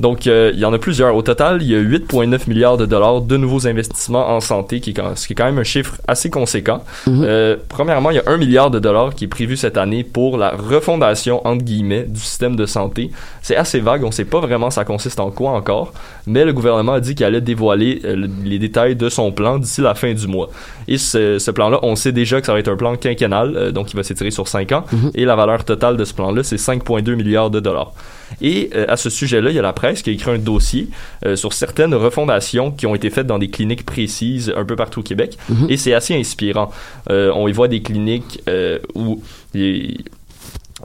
[0.00, 1.14] Donc, euh, il y en a plusieurs.
[1.14, 4.90] Au total, il y a 8,9 milliards de dollars de nouveaux investissements en santé, qui
[4.90, 6.82] est quand, ce qui est quand même un chiffre assez conséquent.
[7.06, 7.22] Mhm.
[7.24, 10.36] Euh, premièrement, il y a 1 milliard de dollars qui est prévu cette année pour
[10.38, 13.10] la refondation, entre guillemets, du système de santé.
[13.42, 15.92] C'est assez vague, on ne sait pas vraiment ça consiste en quoi encore,
[16.26, 19.58] mais le gouvernement a dit qu'il allait dévoiler euh, le- les détails de son plan
[19.58, 20.48] d'ici la fin du mois.
[20.88, 23.70] Et ce, ce plan-là, on sait déjà que ça va être un plan quinquennal, euh,
[23.72, 25.10] donc il va s'étirer sur 5 ans, Mhm.
[25.14, 27.92] et la valeur totale de ce plan-là, c'est 5,2 milliards de dollars.
[28.40, 30.88] Et euh, à ce sujet-là, il y a la presse qui a écrit un dossier
[31.26, 35.00] euh, sur certaines refondations qui ont été faites dans des cliniques précises un peu partout
[35.00, 35.36] au Québec.
[35.48, 35.66] Mhm.
[35.68, 36.70] Et c'est assez inspirant.
[37.10, 39.22] Euh, on y voit des cliniques euh, où
[39.54, 39.96] les,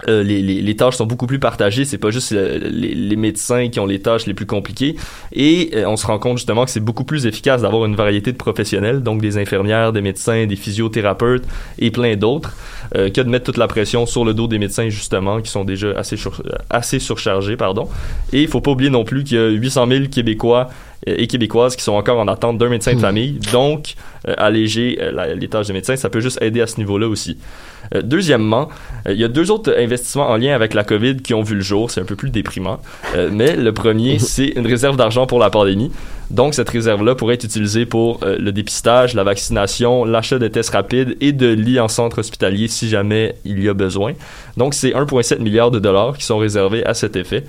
[0.07, 1.85] euh, les, les, les tâches sont beaucoup plus partagées.
[1.85, 4.95] C'est pas juste euh, les, les médecins qui ont les tâches les plus compliquées.
[5.33, 8.31] Et euh, on se rend compte justement que c'est beaucoup plus efficace d'avoir une variété
[8.31, 11.43] de professionnels, donc des infirmières, des médecins, des physiothérapeutes
[11.79, 12.55] et plein d'autres,
[12.95, 15.65] euh, que de mettre toute la pression sur le dos des médecins justement qui sont
[15.65, 17.57] déjà assez, sur- assez surchargés.
[17.57, 17.87] Pardon.
[18.33, 20.69] Et il faut pas oublier non plus qu'il y a 800 000 Québécois
[21.07, 23.01] euh, et québécoises qui sont encore en attente d'un médecin de Mhm.
[23.01, 23.39] famille.
[23.51, 23.95] Donc,
[24.27, 27.07] euh, alléger euh, la- les tâches de médecin, ça peut juste aider à ce niveau-là
[27.07, 27.37] aussi.
[27.95, 28.69] Euh, deuxièmement,
[29.07, 31.55] euh, il y a deux autres investissements en lien avec la COVID qui ont vu
[31.55, 31.91] le jour.
[31.91, 32.79] C'est un peu plus déprimant.
[33.15, 35.91] Euh, mais le premier, c'est une réserve d'argent pour la pandémie.
[36.29, 40.71] Donc, cette réserve-là pourrait être utilisée pour euh, le dépistage, la vaccination, l'achat de tests
[40.71, 44.13] rapides et de lits en centre hospitalier si jamais il y a besoin.
[44.57, 47.43] Donc, c'est 1,7 milliard de dollars qui sont réservés à cet effet.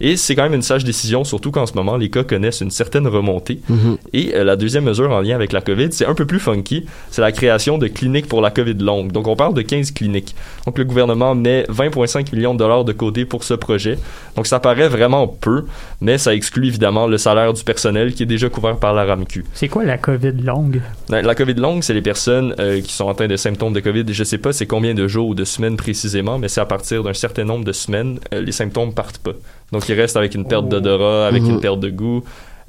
[0.00, 2.70] Et c'est quand même une sage décision, surtout qu'en ce moment, les cas connaissent une
[2.70, 3.60] certaine remontée.
[3.68, 3.98] Mhm.
[4.12, 6.86] Et euh, la deuxième mesure en lien avec la COVID, c'est un peu plus funky,
[7.10, 9.12] c'est la création de cliniques pour la COVID longue.
[9.12, 10.34] Donc on parle de 15 cliniques.
[10.66, 13.98] Donc le gouvernement met 20,5 millions de dollars de côté pour ce projet.
[14.36, 15.64] Donc ça paraît vraiment peu,
[16.00, 19.44] mais ça exclut évidemment le salaire du personnel qui est déjà couvert par la RAMQ.
[19.54, 20.80] C'est quoi la COVID longue?
[21.08, 24.04] La la COVID longue, c'est les personnes euh, qui sont atteintes de symptômes de COVID.
[24.08, 27.02] Je sais pas c'est combien de jours ou de semaines précisément, mais c'est à partir
[27.02, 29.32] d'un certain nombre de semaines, euh, les symptômes partent pas.
[29.72, 32.22] Donc ils restent avec une perte d'odorat, avec une perte de goût.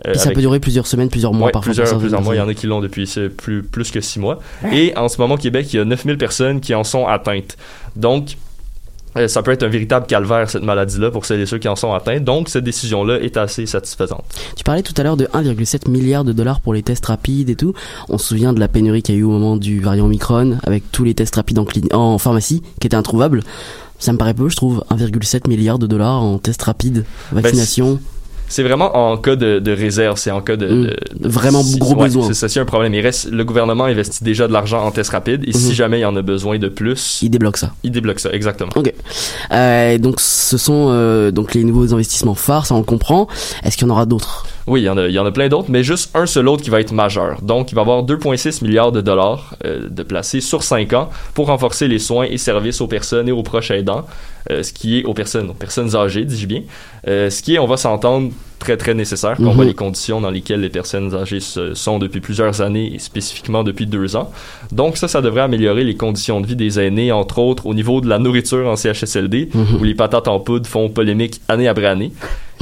[0.06, 1.74] euh, Puis ça avec- peut durer plusieurs semaines, plusieurs mois Ouais, parfois.
[1.74, 2.34] plusieurs, plusieurs mois.
[2.36, 4.40] Il y en a qui l'ont depuis plus, plus que six mois.
[4.72, 7.58] Et en ce moment, au Québec, il y a 9000 personnes qui en sont atteintes.
[7.96, 8.38] Donc,
[9.16, 11.76] euh, ça peut être un véritable calvaire, cette maladie-là, pour celles et ceux qui en
[11.76, 12.20] sont atteints.
[12.20, 14.24] Donc, cette décision-là est assez satisfaisante.
[14.58, 17.56] Tu parlais tout à l'heure de 1,7 milliard de dollars pour les tests rapides et
[17.56, 17.76] tout.
[18.10, 20.58] On se souvient de la pénurie qu'il y a eu au moment du variant Omicron
[20.66, 21.60] avec tous les tests rapides
[21.92, 23.42] en pharmacie qui étaient introuvables.
[24.04, 24.84] Ça me paraît peu, je trouve.
[24.90, 28.02] 1,7 milliard de dollars en tests rapides, vaccination.
[28.54, 30.68] C'est vraiment en cas de, de réserve, c'est en cas de...
[30.68, 30.82] Mm.
[30.84, 32.28] de- Vraiment si- gros ouais, besoin.
[32.28, 32.94] C'est ça, c'est un problème.
[32.94, 35.74] Il reste, le gouvernement investit déjà de l'argent en tests rapides, et si Mhm.
[35.74, 37.72] jamais il y en a besoin de plus, Il débloque ça.
[37.84, 38.70] il débloque ça, exactement.
[38.76, 38.94] Ok.
[39.52, 43.28] Euh, donc ce sont euh, donc les nouveaux investissements phares, ça on le comprend.
[43.64, 44.46] Est-ce qu'il y en aura d'autres?
[44.68, 46.48] Oui, il y en a, il y en a plein d'autres, mais juste un seul
[46.48, 47.42] autre qui va être majeur.
[47.42, 51.10] Donc, il va y avoir 2,6 milliards de dollars euh, de placés sur 5 ans
[51.34, 54.06] pour renforcer les soins et services aux personnes et aux proches aidants,
[54.50, 56.62] ce qui est aux personnes, aux personnes âgées, dis-je bien,
[57.08, 59.72] Euh, ce qui est, on va s'entendre, très très nécessaire quand on voit Mhm.
[59.72, 63.86] les conditions dans lesquelles les personnes âgées se- sont depuis plusieurs années et spécifiquement depuis
[63.86, 64.32] deux ans.
[64.72, 68.00] Donc ça, ça devrait améliorer les conditions de vie des aînés, entre autres au niveau
[68.00, 69.82] de la nourriture en CHSLD, Mhm.
[69.82, 72.14] où les patates en poudre font polémique année après année.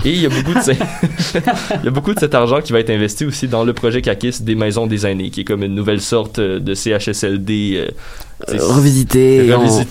[0.06, 0.60] Et il y a beaucoup de
[1.82, 4.02] il y a beaucoup de cet argent qui va être investi aussi dans le projet
[4.02, 7.88] CACIS des maisons des aînés, qui est comme une nouvelle sorte euh, de CHSLD euh,
[8.50, 8.58] Euh,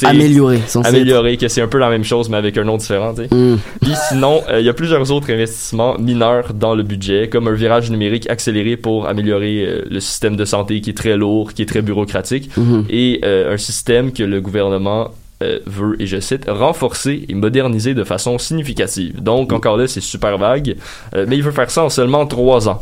[0.04, 2.78] améliorer, censé être- amélioré, que c'est un peu la même chose mais avec un nom
[2.78, 3.12] différent.
[3.30, 3.56] Hmm.
[3.80, 7.52] Puis sinon, euh, il y a plusieurs autres investissements mineurs dans le budget, comme un
[7.52, 11.62] virage numérique accéléré pour améliorer euh, le système de santé qui est très lourd, qui
[11.62, 12.86] est très bureaucratique, Mhm.
[12.90, 15.10] et un système que le gouvernement
[15.42, 19.22] euh, veut, et je cite, renforcer et moderniser de façon significative.
[19.22, 20.76] Donc, encore là, c'est super vague,
[21.14, 22.80] euh, mais il veut faire ça en seulement trois ans.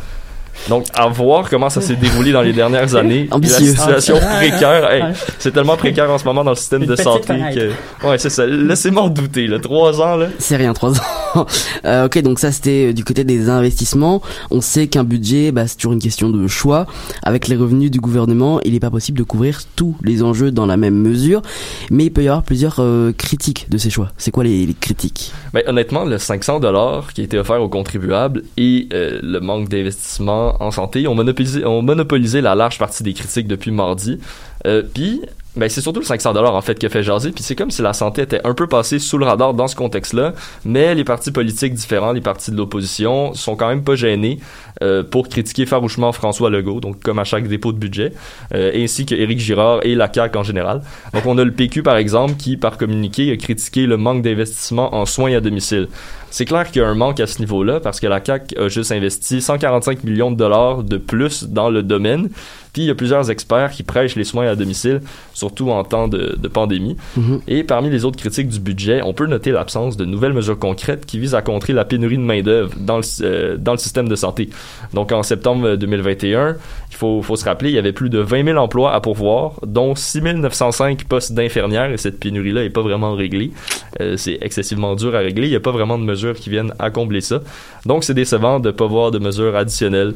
[0.68, 3.28] Donc, à voir comment ça s'est déroulé dans les dernières années.
[3.30, 3.72] Ambitieux.
[3.74, 5.02] La situation précaire, hey,
[5.38, 7.58] c'est tellement précaire en ce moment dans le système Une de santé fenêtre.
[8.02, 8.06] que...
[8.06, 8.46] Ouais, c'est ça.
[8.46, 9.58] Laissez-moi en douter, là.
[9.58, 10.26] Trois ans, là.
[10.38, 11.02] C'est rien, trois ans.
[11.84, 14.22] Euh, ok, donc ça c'était euh, du côté des investissements.
[14.50, 16.86] On sait qu'un budget, bah, c'est toujours une question de choix.
[17.22, 20.66] Avec les revenus du gouvernement, il n'est pas possible de couvrir tous les enjeux dans
[20.66, 21.42] la même mesure,
[21.90, 24.08] mais il peut y avoir plusieurs euh, critiques de ces choix.
[24.16, 25.32] C'est quoi les, les critiques?
[25.52, 29.68] Ben, honnêtement, le 500 dollars qui a été offert aux contribuables et euh, le manque
[29.68, 34.18] d'investissement en santé ont monopolisé, la large partie des critiques depuis mardi.
[34.66, 35.22] Euh, Puis,
[35.58, 37.32] ben, c'est surtout le 500 dollars en fait qui a fait jaser.
[37.32, 39.74] Puis c'est comme si la santé était un peu passée sous le radar dans ce
[39.76, 40.32] contexte-là.
[40.64, 44.38] Mais les partis politiques différents, les partis de l'opposition, sont quand même pas gênés
[44.82, 48.12] euh, pour critiquer farouchement François Legault, donc comme à chaque dépôt de budget,
[48.54, 50.82] euh, ainsi que Éric Girard et la CAQ en général.
[51.12, 54.94] Donc on a le PQ par exemple qui, par communiqué, a critiqué le manque d'investissement
[54.94, 55.88] en soins à domicile.
[56.30, 58.68] C'est clair qu'il y a un manque à ce niveau-là parce que la CAQ a
[58.68, 62.28] juste investi 145 millions de dollars de plus dans le domaine.
[62.72, 65.00] Puis il y a plusieurs experts qui prêchent les soins à domicile,
[65.32, 66.96] surtout en temps de, de pandémie.
[67.16, 67.40] Mhm.
[67.48, 71.06] Et parmi les autres critiques du budget, on peut noter l'absence de nouvelles mesures concrètes
[71.06, 74.16] qui visent à contrer la pénurie de main-d'œuvre dans, le, euh, dans le système de
[74.16, 74.50] santé.
[74.94, 76.56] Donc en septembre 2021,
[76.90, 79.52] il faut, faut se rappeler, il y avait plus de 20 000 emplois à pourvoir,
[79.66, 83.52] dont 6 905 postes d'infirmières, et cette pénurie-là n'est pas vraiment réglée.
[84.00, 85.46] Euh, c'est excessivement dur à régler.
[85.46, 87.40] Il n'y a pas vraiment de mesures qui viennent à combler ça.
[87.86, 90.14] Donc c'est décevant de ne pas voir de mesures additionnelles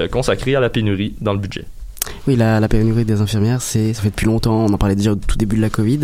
[0.00, 1.64] euh, consacrées à la pénurie dans le budget.
[2.26, 4.54] Oui, la, la pénurie des infirmières, c'est ça fait depuis longtemps.
[4.68, 6.00] On en parlait déjà au tout début de la Covid.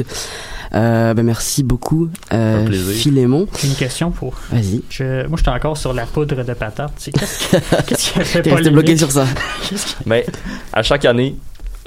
[0.74, 2.70] Euh, bah, merci beaucoup, euh, Un.
[2.92, 3.46] Philémon.
[3.60, 4.34] J'ai une question pour.
[4.52, 4.82] Vas-y.
[4.90, 6.92] Je, moi, je suis encore sur la poudre de patate.
[6.98, 8.72] C'est- Qu'est-ce qui- qu'est-ce qui a fait polémique?
[8.72, 9.26] bloqué sur ça.
[10.06, 10.26] Mais
[10.72, 11.36] à chaque année,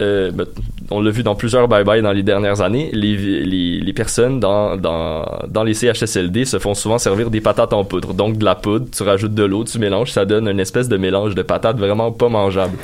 [0.01, 0.45] euh, ben,
[0.89, 4.75] on l'a vu dans plusieurs bye-bye dans les dernières années, les, les, les personnes dans,
[4.77, 8.13] dans, dans les CHSLD se font souvent servir des patates en poudre.
[8.15, 10.97] Donc de la poudre, tu rajoutes de l'eau, tu mélanges, ça donne une espèce de
[10.97, 12.77] mélange de patates vraiment pas mangeable.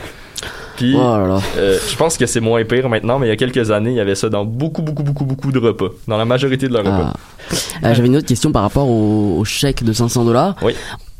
[0.78, 1.40] Puis, Oh là là.
[1.58, 3.96] euh, je pense que c'est moins pire maintenant, mais il y a quelques années, il
[3.98, 5.90] y avait ça dans beaucoup, beaucoup, beaucoup, beaucoup de repas.
[6.08, 7.14] Dans la majorité de leurs repas.
[7.14, 7.56] Ah.
[7.88, 10.56] Euh, J'avais une autre question par rapport au, au chèque de 500 dollars.
[10.62, 10.74] Oui.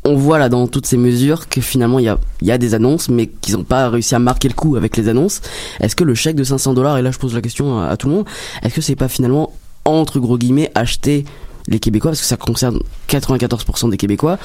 [0.04, 2.56] on voit là dans toutes ces mesures que finalement il y a, il y a
[2.58, 5.40] des annonces, mais qu'ils n'ont pas réussi à marquer le coup avec les annonces.
[5.80, 7.96] Est-ce que le chèque de 500 dollars, et là je pose la question à, à
[7.96, 8.24] tout le monde,
[8.62, 9.52] est-ce que c'est pas finalement
[9.84, 11.24] entre gros guillemets acheter
[11.66, 12.12] les Québécois?
[12.12, 12.78] Parce que ça concerne
[13.08, 14.38] 94% des Québécois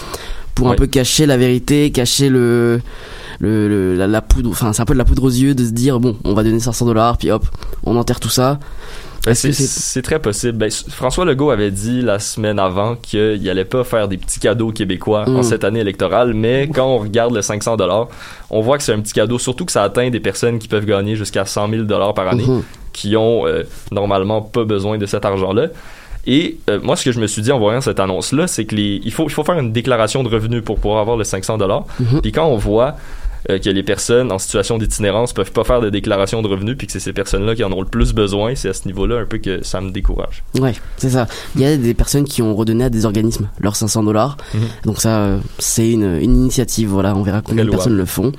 [0.55, 2.81] pour un peu cacher la vérité, cacher le,
[3.39, 5.65] le, le- la, la poudre, enfin c'est un peu de la poudre aux yeux de
[5.65, 7.45] se dire bon on va donner 500 dollars puis hop
[7.85, 8.59] on enterre tout ça.
[9.85, 10.57] C'est très possible.
[10.57, 14.71] Ben, François Legault avait dit la semaine avant qu'il allait pas faire des petits cadeaux
[14.73, 15.43] québécois en Mm.
[15.43, 18.09] cette année électorale, mais quand on regarde le 500 dollars,
[18.49, 20.85] on voit que c'est un petit cadeau, surtout que ça atteint des personnes qui peuvent
[20.85, 22.45] gagner jusqu'à 100 000 dollars par année,
[22.91, 25.67] qui ont euh, normalement pas besoin de cet argent-là.
[26.26, 28.76] Et euh, moi, ce que je me suis dit en voyant cette annonce-là, c'est que
[28.76, 31.57] les, il faut, il faut faire une déclaration de revenus pour pouvoir avoir le 500
[31.57, 31.86] dollars.
[31.99, 32.21] Mhm.
[32.21, 32.95] Puis quand on voit
[33.49, 36.87] euh, que les personnes en situation d'itinérance peuvent pas faire de déclaration de revenus, puis
[36.87, 39.25] que c'est ces personnes-là qui en ont le plus besoin, c'est à ce niveau-là un
[39.25, 40.43] peu que ça me décourage.
[40.59, 41.27] Ouais, c'est ça.
[41.55, 44.37] Il y a des personnes qui ont redonné à des organismes leurs 500 dollars.
[44.53, 44.61] Mhm.
[44.85, 46.89] Donc ça, c'est une, une initiative.
[46.89, 48.31] Voilà, on verra combien de personnes le font.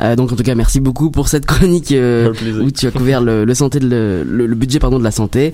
[0.00, 3.20] Euh, donc en tout cas, merci beaucoup pour cette chronique euh, où tu as couvert
[3.20, 5.52] le, le santé de le, le- le budget pardon de la santé.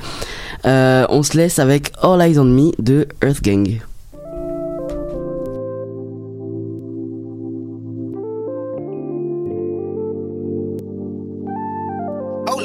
[0.64, 3.80] On se laisse avec All Eyes on Me de Earth Gang.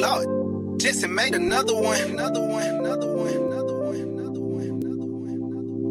[0.04, 5.30] Lord, Jesse made another one, another one, another one, another one, another one, another one,
[5.30, 5.84] another one.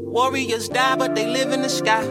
[0.00, 2.02] Warriors die, but they live in the sky.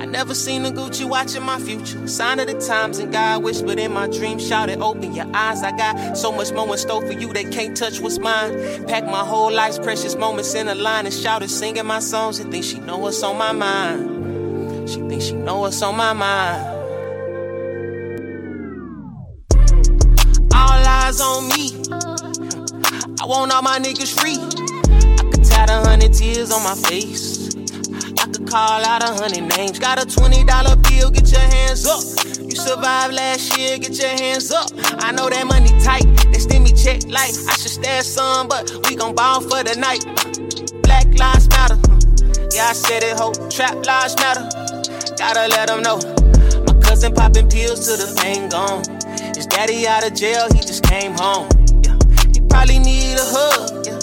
[0.00, 2.06] I never seen a Gucci watching my future.
[2.06, 5.62] Sign of the times, and God whispered in my dream, shouted, Open your eyes.
[5.62, 8.86] I got so much more in store for you, that can't touch what's mine.
[8.86, 12.50] Pack my whole life's precious moments in a line and shouted, singing my songs, and
[12.52, 14.09] think she know what's on my mind.
[14.90, 16.66] She thinks she know what's on my mind.
[20.52, 21.70] All eyes on me.
[23.20, 24.34] I want all my niggas free.
[24.34, 27.54] I could tie the hundred tears on my face.
[28.18, 29.78] I could call out a hundred names.
[29.78, 32.02] Got a twenty dollar bill, get your hands up.
[32.42, 34.72] You survived last year, get your hands up.
[34.98, 38.68] I know that money tight, they send me check like I should stash some, but
[38.88, 40.02] we gon' ball for the night.
[40.82, 41.78] Black lives matter.
[42.52, 43.32] Yeah, I said it, ho.
[43.50, 44.59] Trap lives matter.
[45.20, 45.98] Gotta let them know.
[46.66, 48.80] My cousin popping pills till the pain gone.
[49.36, 51.46] His daddy out of jail, he just came home.
[51.84, 51.92] Yeah.
[52.32, 53.84] He probably need a hug.
[53.84, 54.00] Yeah.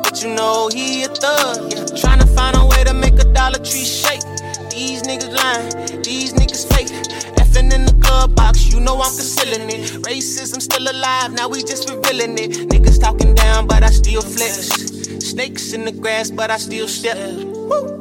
[0.00, 1.70] But you know he a thug.
[1.70, 1.84] Yeah.
[1.92, 4.24] Tryna find a way to make a Dollar Tree shake.
[4.72, 6.88] These niggas lying, these niggas fake.
[7.36, 9.92] Effing in the glove box, you know I'm concealing it.
[10.08, 12.70] Racism still alive, now we just revealing it.
[12.72, 14.72] Niggas talking down, but I still flex.
[15.20, 17.18] Snakes in the grass, but I still step.
[17.44, 18.00] Woo.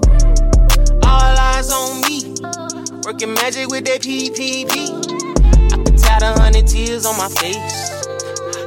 [1.04, 2.29] All eyes on me.
[3.10, 4.70] Working magic with that PPP.
[4.70, 7.90] I could tie the hundred tears on my face.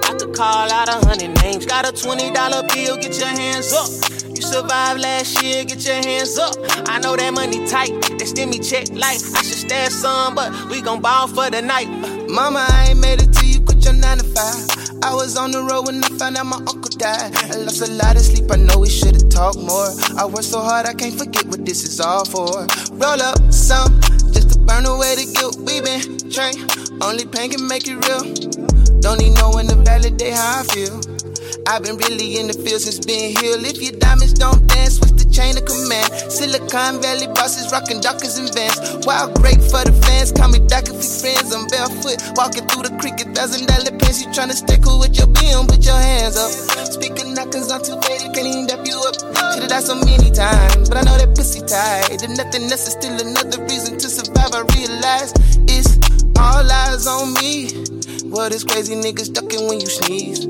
[0.02, 1.64] I could call out a hundred names.
[1.64, 3.86] Got a twenty dollar bill, get your hands up.
[4.34, 6.56] You survived last year, get your hands up.
[6.90, 10.82] I know that money tight, send me check like I should stash some, but we
[10.82, 11.86] gon' ball for the night.
[12.28, 15.04] Mama, I ain't made it till you quit your 9 to 5.
[15.04, 17.30] I was on the road when I found out my uncle died.
[17.36, 19.94] I lost a lot of sleep, I know we should've talked more.
[20.18, 22.66] I worked so hard, I can't forget what this is all for.
[22.92, 24.21] Roll up some, to
[24.66, 25.56] burn away the guilt.
[25.60, 26.58] We been trained,
[27.02, 28.24] only pain can make it real.
[29.00, 31.00] Don't need no one to validate how I feel.
[31.66, 33.64] I've been really in the field since being healed.
[33.64, 36.12] If your diamonds don't dance, what's the chain of command?
[36.30, 38.76] Silicon Valley bosses rocking Dockers and Vans.
[39.08, 41.50] Wild great for the fans, call me Doc if we friends.
[41.50, 44.20] I'm barefoot, walking through the creek, a thousand dollar pants.
[44.20, 46.52] You tryna stay cool with your BM, put your hands up.
[46.92, 49.16] Speaking knockers, I'm too faded, can't even dap you up.
[49.56, 52.12] Should've died so many times, but I know that pussy tight.
[52.12, 54.52] If nothing else is still another reason to survive.
[54.52, 55.32] I realize
[55.66, 57.70] it's all eyes on me.
[58.30, 60.46] What is crazy niggas ducking when you sneeze?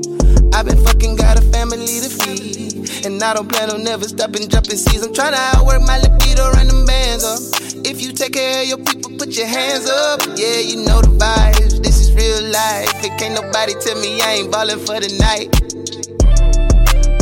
[0.53, 3.05] I've been fucking got a family to feed.
[3.05, 5.03] And I don't plan on never stopping jumping seas.
[5.03, 7.39] I'm tryna outwork my libido, run them bands up.
[7.85, 10.21] If you take care of your people, put your hands up.
[10.37, 11.83] Yeah, you know the vibes.
[11.83, 13.03] This is real life.
[13.03, 15.49] It can't nobody tell me I ain't ballin' for the night.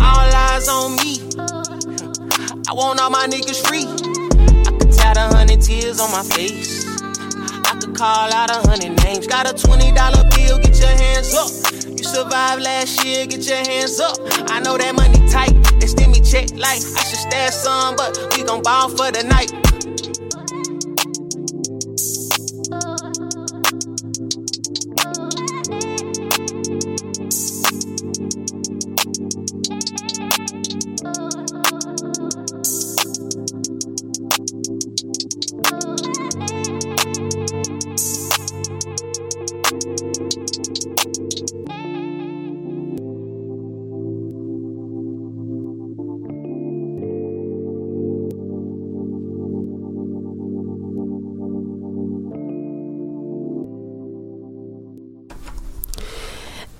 [0.01, 1.21] All eyes on me.
[2.69, 3.85] I want all my niggas free.
[3.85, 6.80] I could tie the hundred tears on my face.
[7.93, 9.27] Call out a hundred names.
[9.27, 11.51] Got a twenty dollar bill, get your hands up.
[11.85, 14.17] You survived last year, get your hands up.
[14.49, 18.17] I know that money tight, they send me check like I should stash some, but
[18.35, 19.51] we gon' ball for the night.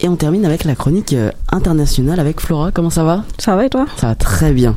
[0.04, 2.72] Et on termine avec la chronique euh, internationale avec Flora.
[2.72, 3.24] Comment ça va?
[3.38, 3.86] Ça va et toi?
[3.98, 4.76] Ça va très bien.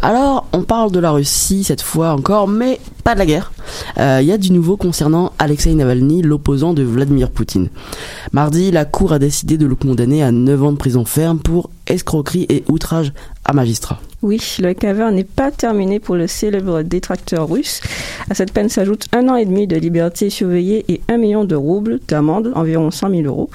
[0.00, 3.50] Alors, on parle de la Russie cette fois encore, mais pas de la guerre.
[3.98, 7.68] Euh, Il y a du nouveau concernant Alexei Navalny, l'opposant de Vladimir Poutine.
[8.32, 11.70] Mardi, la Cour a décidé de le condamner à 9 ans de prison ferme pour
[11.88, 13.12] escroquerie et outrage
[13.44, 14.00] à magistrat.
[14.22, 17.80] Oui, le calvaire n'est pas terminé pour le célèbre détracteur russe.
[18.28, 21.54] À cette peine s'ajoute un an et demi de liberté surveillée et un million de
[21.54, 23.48] roubles d'amende, environ 100 000 euros.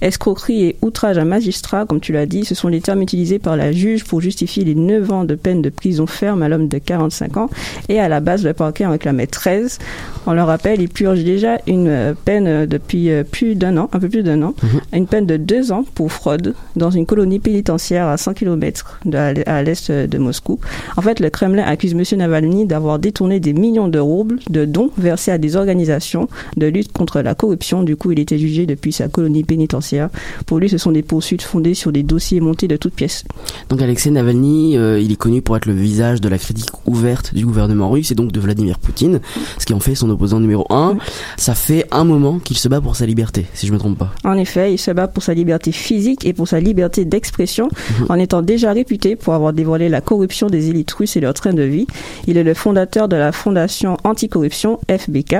[0.00, 3.56] Escroquerie et outrage à magistrat, comme tu l'as dit, ce sont les termes utilisés par
[3.56, 6.78] la juge pour justifier les 9 ans de peine de prison ferme à l'homme de
[6.78, 7.50] 45 ans.
[7.88, 9.78] Et à la base, le parquet en réclamait 13.
[10.26, 14.00] On le rappelle, il purge déjà une euh, peine depuis euh, plus d'un an, un
[14.00, 14.54] peu plus d'un an,
[14.92, 19.27] une peine de deux ans pour fraude dans une colonie pénitentiaire à 100 km de,
[19.46, 20.58] à l'est de Moscou.
[20.96, 22.18] En fait, le Kremlin accuse M.
[22.18, 26.92] Navalny d'avoir détourné des millions de roubles de dons versés à des organisations de lutte
[26.92, 27.82] contre la corruption.
[27.82, 30.10] Du coup, il était jugé depuis sa colonie pénitentiaire.
[30.46, 33.24] Pour lui, ce sont des poursuites fondées sur des dossiers montés de toutes pièces.
[33.68, 37.34] Donc Alexei Navalny, euh, il est connu pour être le visage de la critique ouverte
[37.34, 39.20] du gouvernement russe et donc de Vladimir Poutine,
[39.58, 40.96] ce qui en fait son opposant numéro un.
[41.36, 44.12] Ça fait un moment qu'il se bat pour sa liberté, si je me trompe pas.
[44.24, 47.68] En effet, il se bat pour sa liberté physique et pour sa liberté d'expression,
[48.08, 51.52] en étant déjà réputé pour avoir dévoilé la corruption des élites russes et leur train
[51.52, 51.86] de vie.
[52.26, 55.36] Il est le fondateur de la fondation anticorruption FBK.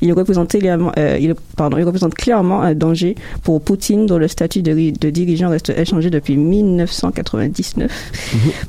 [0.00, 4.28] Il représente également, euh, il, pardon, il représente clairement un danger pour Poutine, dont le
[4.28, 7.90] statut de, ri- de dirigeant reste échangé depuis 1999.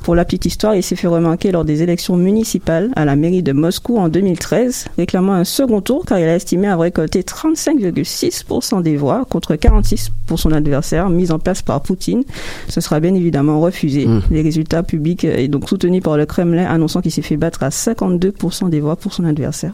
[0.02, 3.42] Pour la petite histoire, il s'est fait remarquer lors des élections municipales à la mairie
[3.42, 8.82] de Moscou en 2013, réclamant un second tour car il a estimé avoir récolté 35,6%
[8.82, 12.24] des voix contre 46 pour son adversaire, mis en place par Poutine.
[12.68, 14.06] Ce sera bien évidemment refusé.
[14.06, 14.22] Mm.
[14.30, 17.70] Les résultats publics et donc soutenus par le Kremlin annonçant qu'il s'est fait battre à
[17.70, 19.72] 52% des voix pour son adversaire.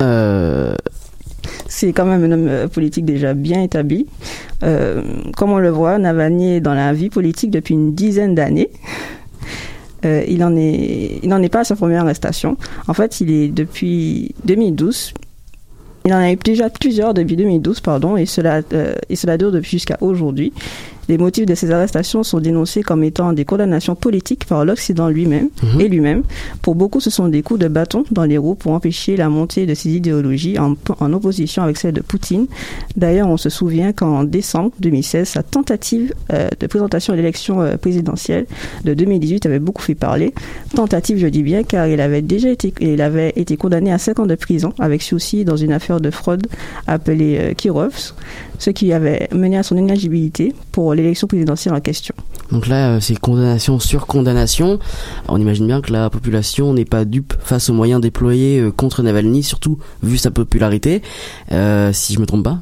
[0.00, 0.76] Euh,
[1.66, 4.06] C'est quand même un homme euh, politique déjà bien établi.
[4.62, 5.02] Euh,
[5.36, 8.70] comme on le voit, Navalny est dans la vie politique depuis une dizaine d'années.
[10.04, 12.56] Euh, il en est, il n'en est pas à sa première arrestation.
[12.86, 15.14] En fait, il est depuis 2012.
[16.04, 19.52] Il en a eu déjà plusieurs depuis 2012, pardon, et cela, euh, et cela dure
[19.52, 20.52] depuis jusqu'à aujourd'hui.
[21.12, 25.50] Les motifs de ces arrestations sont dénoncés comme étant des condamnations politiques par l'Occident lui-même
[25.62, 25.80] Mhm.
[25.82, 26.22] et lui-même.
[26.62, 29.66] Pour beaucoup, ce sont des coups de bâton dans les roues pour empêcher la montée
[29.66, 32.46] de ces idéologies en, en opposition avec celle de Poutine.
[32.96, 37.76] D'ailleurs, on se souvient qu'en décembre 2016, sa tentative euh, de présentation à l'élection euh,
[37.76, 38.46] présidentielle
[38.86, 40.32] de 2018 avait beaucoup fait parler.
[40.74, 44.20] Tentative, je dis bien, car il avait déjà été, il avait été condamné à 5
[44.20, 46.46] ans de prison avec sursis dans une affaire de fraude
[46.86, 48.14] appelée euh, Kirovs,
[48.62, 52.14] ce qui avait mené à son inéligibilité pour l'élection présidentielle en question.
[52.52, 54.78] donc là, euh, c'est condamnation sur condamnation.
[55.26, 59.02] On imagine bien que la population n'est pas dupe face aux moyens déployés euh, contre
[59.02, 61.02] Navalny, surtout vu sa popularité,
[61.50, 62.58] euh, si je me trompe pas.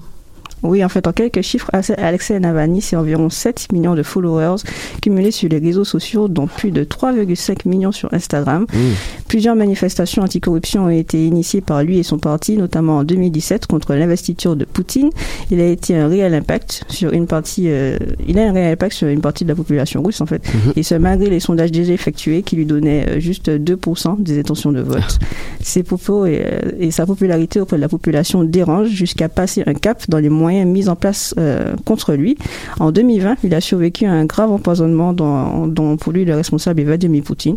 [0.62, 4.56] Oui, en fait, en quelques chiffres, Alexei Navalny, c'est environ 7 millions de followers
[5.02, 8.66] cumulés sur les réseaux sociaux, dont plus de 3,5 millions sur Instagram.
[8.72, 8.78] Mmh.
[9.28, 13.94] Plusieurs manifestations anticorruption ont été initiées par lui et son parti, notamment en 2017 contre
[13.94, 15.10] l'investiture de Poutine.
[15.50, 17.96] Il a été un réel impact sur une partie, euh,
[18.26, 20.42] il a un réel impact sur une partie de la population russe, en fait.
[20.46, 20.72] Mhm.
[20.76, 24.72] Et ce, malgré les sondages déjà effectués qui lui donnaient euh, juste 2% des intentions
[24.72, 25.18] de vote.
[25.62, 29.74] Ses propos et, euh, et sa popularité auprès de la population dérangent jusqu'à passer un
[29.74, 32.36] cap dans les moyens mis en place euh, contre lui.
[32.80, 36.80] En 2020, il a survécu à un grave empoisonnement dont, dont pour lui le responsable
[36.80, 37.56] est Vladimir Poutine.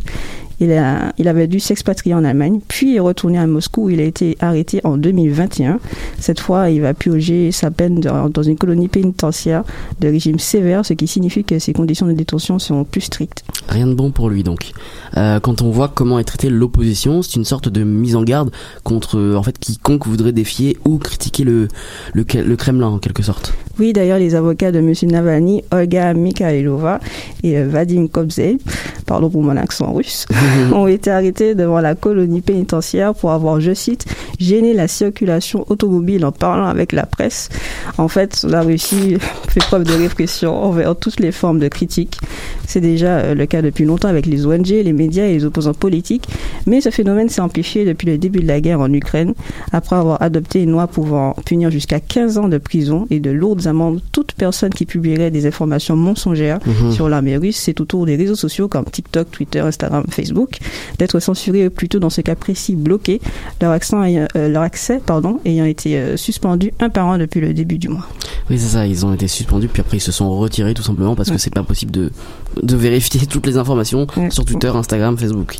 [0.60, 4.00] Il, a, il avait dû s'expatrier en Allemagne, puis est retourné à Moscou où il
[4.00, 5.80] a été arrêté en 2021.
[6.20, 9.64] Cette fois, il va purger sa peine dans, une colonie pénitentiaire
[10.00, 13.44] de régime sévère, ce qui signifie que ses conditions de détention sont plus strictes.
[13.68, 14.72] Rien de bon pour lui donc.
[15.18, 18.52] Euh, quand on voit comment est traitée l'opposition, c'est une sorte de mise en garde
[18.84, 21.68] contre en fait quiconque voudrait défier ou critiquer le,
[22.14, 23.54] le Kremlin en quelque sorte.
[23.80, 24.94] Oui, d'ailleurs, les avocats de M.
[25.10, 27.00] Navalny, Olga Mikhailova
[27.42, 28.60] et euh, Vadim Kobzei,
[29.08, 30.28] pardon pour mon accent russe,
[30.74, 34.06] ont été arrêtés devant la colonie pénitentiaire pour avoir, je cite,
[34.40, 37.50] gêné la circulation automobile en parlant avec la presse.
[37.98, 39.18] En fait, la Russie
[39.50, 42.20] fait preuve de répression envers toutes les formes de critique.
[42.68, 45.74] C'est déjà euh, le cas depuis longtemps avec les ONG, les médias et les opposants
[45.74, 46.28] politiques,
[46.68, 49.34] mais ce phénomène s'est amplifié depuis le début de la guerre en Ukraine,
[49.72, 53.63] après avoir adopté une loi pouvant punir jusqu'à 15 ans de prison et de lourdes
[53.68, 56.92] amendes toute personne qui publierait des informations mensongères Mhm.
[56.92, 57.58] sur l'armée russe.
[57.58, 60.58] C'est autour des réseaux sociaux comme TikTok, Twitter, Instagram, Facebook,
[61.00, 63.22] d'être censurés, plutôt dans ce cas précis bloqués,
[63.62, 67.54] leur, accent euh, leur accès pardon, ayant été euh, suspendu un par an depuis le
[67.54, 68.06] début du mois.
[68.50, 71.16] Oui, c'est ça, ils ont été suspendus, puis après ils se sont retirés tout simplement
[71.16, 72.12] parce que c'est pas possible de,
[72.62, 75.56] de vérifier toutes les informations sur Twitter, Instagram, Facebook.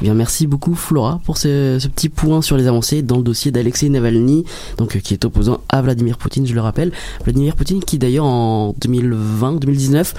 [0.00, 3.22] Eh bien, merci beaucoup Flora pour ce, ce petit point sur les avancées dans le
[3.22, 4.44] dossier d'Alexei Navalny,
[4.78, 6.92] donc euh, qui est opposant à Vladimir Poutine, je le rappelle.
[7.24, 10.12] Vladimir Poutine qui d'ailleurs en 2020-2019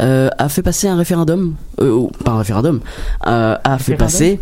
[0.00, 2.80] euh, a fait passer un référendum, euh, ou pas un référendum,
[3.26, 4.40] euh, a fait Référendum passer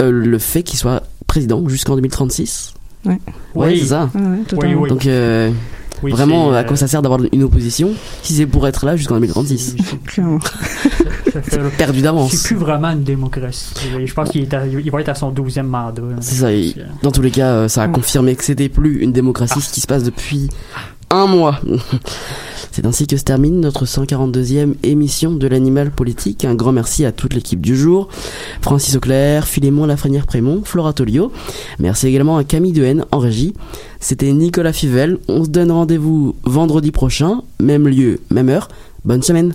[0.00, 2.74] euh, le fait qu'il soit président jusqu'en 202036.
[3.04, 3.18] Ouais.
[3.54, 3.78] Ouais, Oui.
[3.80, 4.10] c'est ça.
[4.14, 4.74] Ouais, ouais, totalement.
[4.76, 4.88] Oui, oui.
[4.88, 5.50] Donc euh,
[6.02, 7.90] Oui, vraiment, à quoi ça sert d'avoir une opposition
[8.22, 10.38] si c'est pour être là jusqu'en 2036 Clairement.
[11.32, 12.32] Ça fait- Perdu d'avance.
[12.32, 13.72] C'est plus vraiment une démocratie.
[14.04, 16.02] Je pense qu'il va être à son 12e mandat.
[16.20, 16.52] C'est ça.
[16.52, 19.80] et dans tous les cas, ça a confirmé que c'était plus une démocratie, ce qui
[19.80, 20.48] se passe depuis
[21.12, 21.60] un mois.
[22.72, 26.46] C'est ainsi que se termine notre 142e émission de l'animal politique.
[26.46, 28.08] Un grand merci à toute l'équipe du jour.
[28.62, 31.30] Francis Auclair, Philémon Lafrenière-Prémont, Flora Tolio.
[31.78, 33.52] Merci également à Camille Dehaene en régie.
[34.00, 35.18] C'était Nicolas Fivel.
[35.28, 38.68] On se donne rendez-vous vendredi prochain, même lieu, même heure.
[39.04, 39.54] Bonne semaine.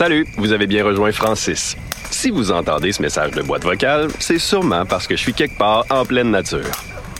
[0.00, 1.76] Salut, vous avez bien rejoint Francis.
[2.10, 5.58] Si vous entendez ce message de boîte vocale, c'est sûrement parce que je suis quelque
[5.58, 6.70] part en pleine nature.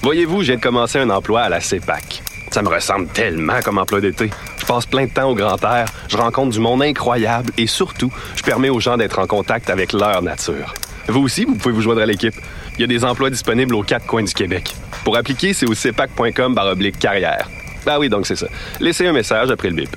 [0.01, 2.22] Voyez-vous, j'ai commencé un emploi à la CEPAC.
[2.51, 4.31] Ça me ressemble tellement comme emploi d'été.
[4.57, 8.11] Je passe plein de temps au grand air, je rencontre du monde incroyable et surtout,
[8.35, 10.72] je permets aux gens d'être en contact avec leur nature.
[11.07, 12.35] Vous aussi, vous pouvez vous joindre à l'équipe.
[12.76, 14.74] Il y a des emplois disponibles aux quatre coins du Québec.
[15.05, 17.47] Pour appliquer, c'est au cepac.com oblique carrière.
[17.87, 18.47] Ah oui, donc c'est ça.
[18.81, 19.95] Laissez un message après le bip.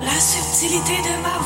[0.00, 1.45] La subtilité de ma voix.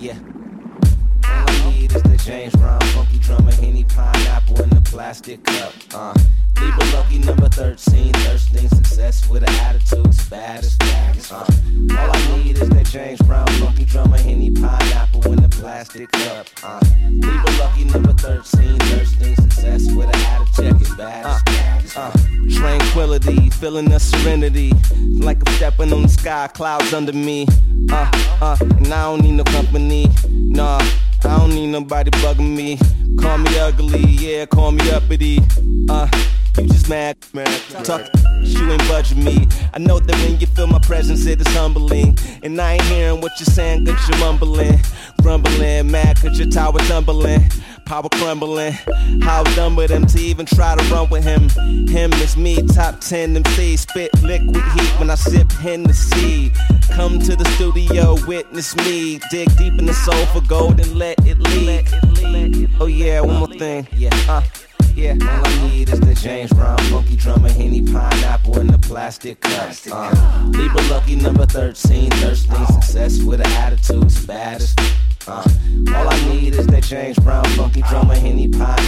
[0.00, 0.16] Yeah.
[1.24, 5.74] All I need is the James Brown funky drummer, Henny pineapple in the plastic cup.
[5.92, 6.14] Uh,
[6.58, 11.30] Libra lucky number 13, thirsting success with an attitude as bad as fast.
[11.30, 16.10] Uh, all I need is that James Brown funky drummer, Henny pineapple in the plastic
[16.12, 16.46] cup.
[16.62, 16.80] Uh,
[17.10, 21.96] Libra lucky number 13, thirsting success with an attitude as bad as fast.
[21.98, 22.12] Uh,
[22.58, 27.46] tranquility, feeling the serenity, like I'm stepping on the sky, clouds under me.
[27.92, 28.08] Uh,
[28.40, 30.78] uh, and I don't need no company, nah.
[31.24, 32.78] I don't need nobody bugging me.
[33.20, 35.40] Call me ugly, yeah, call me uppity.
[35.88, 36.08] Uh,
[36.56, 37.46] you just mad, man.
[37.84, 38.08] Talk,
[38.42, 39.46] you ain't budging me.
[39.74, 42.16] I know that when you feel my presence, it is humbling.
[42.42, 44.80] And I ain't hearing what you're saying, cause you're mumbling.
[45.20, 47.42] Grumbling, mad cause your tower tumbling.
[47.90, 48.74] Power crumbling.
[49.20, 51.48] How dumb with him to even try to run with him.
[51.88, 53.76] Him is me, top 10 MC.
[53.76, 56.52] Spit liquid heat when I sip Hennessy.
[56.92, 59.18] Come to the studio, witness me.
[59.32, 61.88] Dig deep in the soul for gold and let it leak.
[62.78, 63.88] Oh yeah, one more thing.
[63.90, 64.42] Yeah, uh.
[64.94, 69.40] Yeah, all I need is the James Brown funky drummer, Henny pineapple in the plastic
[69.40, 69.74] cup.
[69.90, 74.76] Uh, Libra lucky number 13, thirsting success with an attitude as
[75.30, 78.80] all I need is that James Brown funky drummer, Henny pineapple.